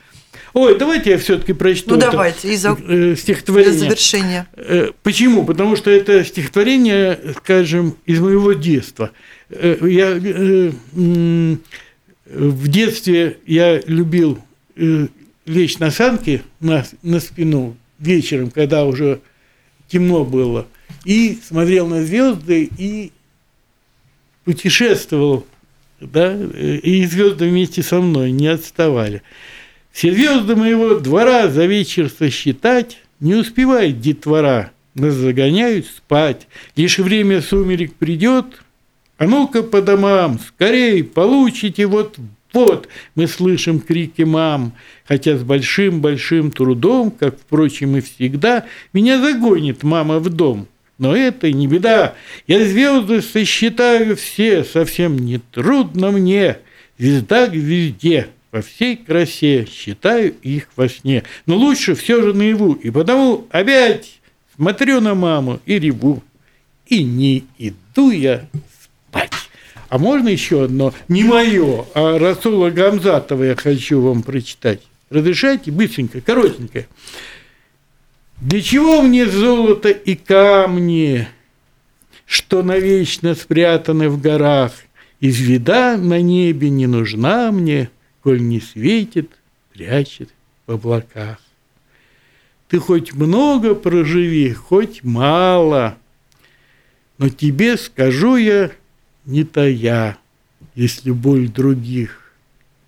Ой, 0.55 0.79
давайте 0.79 1.11
я 1.11 1.19
все-таки 1.19 1.53
прочту. 1.53 1.91
Ну, 1.91 1.97
давайте, 1.97 2.53
и 2.53 2.57
за... 2.57 2.79
Э, 2.81 3.17
стихотворение. 3.17 3.73
Для 3.73 3.81
завершения. 3.81 4.47
Э, 4.55 4.91
почему? 5.03 5.45
Потому 5.45 5.75
что 5.75 5.91
это 5.91 6.25
стихотворение, 6.25 7.35
скажем, 7.39 7.97
из 8.07 8.21
моего 8.21 8.53
детства. 8.53 9.11
Э, 9.51 9.77
я 9.83 10.15
в 12.27 12.69
детстве 12.69 13.39
я 13.47 13.81
любил 13.81 14.39
лечь 15.45 15.79
на 15.79 15.91
санки 15.91 16.43
на, 16.61 16.87
на 17.03 17.21
спину 17.21 17.77
вечером, 17.99 18.51
когда 18.51 18.85
уже 18.85 19.21
темно 19.89 20.25
было, 20.25 20.67
и 21.05 21.39
смотрел 21.47 21.89
на 21.89 22.03
звезды 22.05 22.71
и 22.79 23.13
путешествовал, 24.45 25.45
да, 26.01 26.35
и 26.35 27.05
звезды 27.07 27.49
вместе 27.49 27.83
со 27.83 28.01
мной 28.01 28.31
не 28.31 28.47
отставали. 28.47 29.23
Все 29.95 30.13
звезды 30.13 30.57
моего 30.57 30.97
двора 30.97 31.47
за 31.49 31.67
вечер 31.67 32.11
сосчитать 32.11 32.99
Не 33.21 33.37
успевает 33.37 34.01
детвора, 34.01 34.73
нас 34.97 35.15
загоняют 35.15 35.87
спать. 35.87 36.49
Лишь 36.75 36.99
время 36.99 37.41
сумерек 37.41 37.95
придет, 37.95 38.47
а 39.19 39.27
ну-ка 39.29 39.63
по 39.63 39.81
домам, 39.81 40.41
скорей, 40.41 41.05
получите 41.05 41.87
вот 41.87 42.19
вот. 42.53 42.89
Мы 43.15 43.29
слышим 43.29 43.79
крики 43.79 44.23
мам, 44.23 44.75
хотя 45.07 45.37
с 45.37 45.43
большим-большим 45.43 46.51
трудом, 46.51 47.13
как, 47.13 47.39
впрочем, 47.39 47.97
и 47.97 48.01
всегда, 48.01 48.65
меня 48.93 49.21
загонит 49.21 49.85
мама 49.85 50.19
в 50.19 50.29
дом. 50.29 50.67
Но 50.99 51.17
это 51.17 51.53
не 51.53 51.69
беда, 51.69 52.15
я 52.49 52.65
звезды 52.65 53.23
сосчитаю 53.23 54.17
все, 54.17 54.65
совсем 54.65 55.17
не 55.19 55.39
трудно 55.39 56.11
мне, 56.11 56.59
звезда 56.99 57.47
к 57.47 57.55
звезде, 57.55 58.29
во 58.55 58.63
всей 58.63 58.97
красе, 58.97 59.67
считаю 59.67 60.33
их 60.43 60.69
во 60.77 60.89
сне. 60.89 61.25
Но 61.45 61.57
лучше 61.57 61.97
все 61.97 62.23
же 62.23 62.33
наяву, 62.33 62.75
и 62.75 62.91
потому 62.91 63.49
опять 63.51 64.21
смотрю 64.55 65.01
на 65.01 65.17
маму 65.17 65.59
и 65.67 65.81
реву. 65.81 66.23
И 66.87 67.03
не 67.03 67.45
иду 67.59 68.13
я 68.13 68.47
спать. 69.11 69.33
А 69.89 69.99
можно 69.99 70.29
еще 70.29 70.63
одно, 70.65 70.95
не 71.09 71.25
мое, 71.25 71.85
а 71.95 72.17
Расула 72.17 72.71
Гамзатова 72.71 73.43
я 73.43 73.57
хочу 73.57 74.01
вам 74.01 74.23
прочитать. 74.23 74.83
Разрешайте? 75.11 75.73
Быстренько, 75.73 76.21
коротенько. 76.21 76.87
Для 78.41 78.63
чего 78.63 79.03
мне 79.03 79.27
золото 79.27 79.89
и 79.89 80.15
камни, 80.15 81.27
что 82.25 82.63
навечно 82.63 83.35
спрятаны 83.35 84.09
в 84.09 84.21
горах? 84.21 84.71
И 85.19 85.31
звезда 85.31 85.97
на 85.97 86.21
небе 86.21 86.71
не 86.71 86.87
нужна 86.87 87.51
мне, 87.51 87.91
коль 88.25 88.41
не 88.41 88.59
светит, 88.59 89.31
прячет 89.75 90.31
в 90.67 90.73
облаках. 90.73 91.39
Ты 92.69 92.79
хоть 92.79 93.13
много 93.13 93.75
проживи, 93.75 94.51
хоть 94.55 95.05
мало, 95.05 95.99
но 97.19 97.29
тебе 97.29 97.77
скажу 97.77 98.37
я, 98.37 98.73
не 99.27 99.45
тая, 99.45 100.17
если 100.75 101.11
боль 101.11 101.49
других 101.49 102.33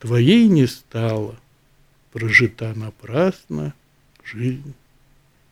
твоей 0.00 0.48
не 0.48 0.66
стала, 0.66 1.38
прожита 2.12 2.72
напрасно 2.74 3.74
жизнь 4.24 4.74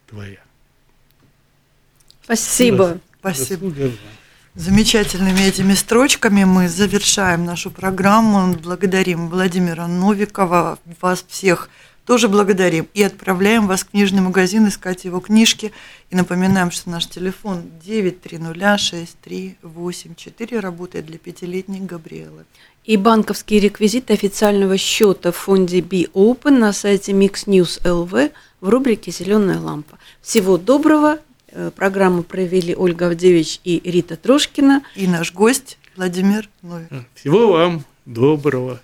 твоя. 0.09 0.43
Спасибо. 2.23 3.01
Спасибо. 3.21 3.71
Замечательными 4.57 5.41
этими 5.41 5.75
строчками 5.75 6.45
мы 6.45 6.69
завершаем 6.69 7.45
нашу 7.45 7.73
программу. 7.73 8.55
Благодарим 8.55 9.29
Владимира 9.29 9.89
Новикова, 9.89 10.79
вас 11.01 11.25
всех 11.27 11.69
тоже 12.07 12.29
благодарим 12.29 12.87
и 12.95 13.03
отправляем 13.03 13.67
вас 13.67 13.81
в 13.81 13.91
книжный 13.91 14.23
магазин 14.23 14.69
искать 14.69 15.07
его 15.07 15.19
книжки. 15.19 15.73
И 16.11 16.17
напоминаем, 16.17 16.71
что 16.71 16.89
наш 16.89 17.09
телефон 17.09 17.65
9306384 17.85 20.61
работает 20.61 21.07
для 21.07 21.19
пятилетней 21.19 21.81
Габриэлы. 21.81 22.45
И 22.85 22.97
банковские 22.97 23.59
реквизиты 23.59 24.13
официального 24.13 24.79
счета 24.79 25.33
в 25.33 25.37
фонде 25.37 25.81
Be 25.81 26.09
Open 26.13 26.59
на 26.59 26.73
сайте 26.73 27.11
Mix 27.11 27.47
News 27.47 27.83
LV 27.83 28.31
в 28.61 28.69
рубрике 28.69 29.11
«Зеленая 29.11 29.59
лампа». 29.59 29.99
Всего 30.23 30.59
доброго. 30.59 31.19
Э, 31.57 31.71
программу 31.75 32.25
провели 32.25 32.75
Ольга 32.75 33.07
Авдевич 33.07 33.61
и 33.63 33.81
Рита 33.85 34.17
Трошкина. 34.17 34.83
И 34.97 35.07
наш 35.07 35.33
гость 35.33 35.79
Владимир 35.97 36.49
Новиков. 36.63 37.05
Всего 37.15 37.53
вам 37.53 37.85
доброго. 38.05 38.81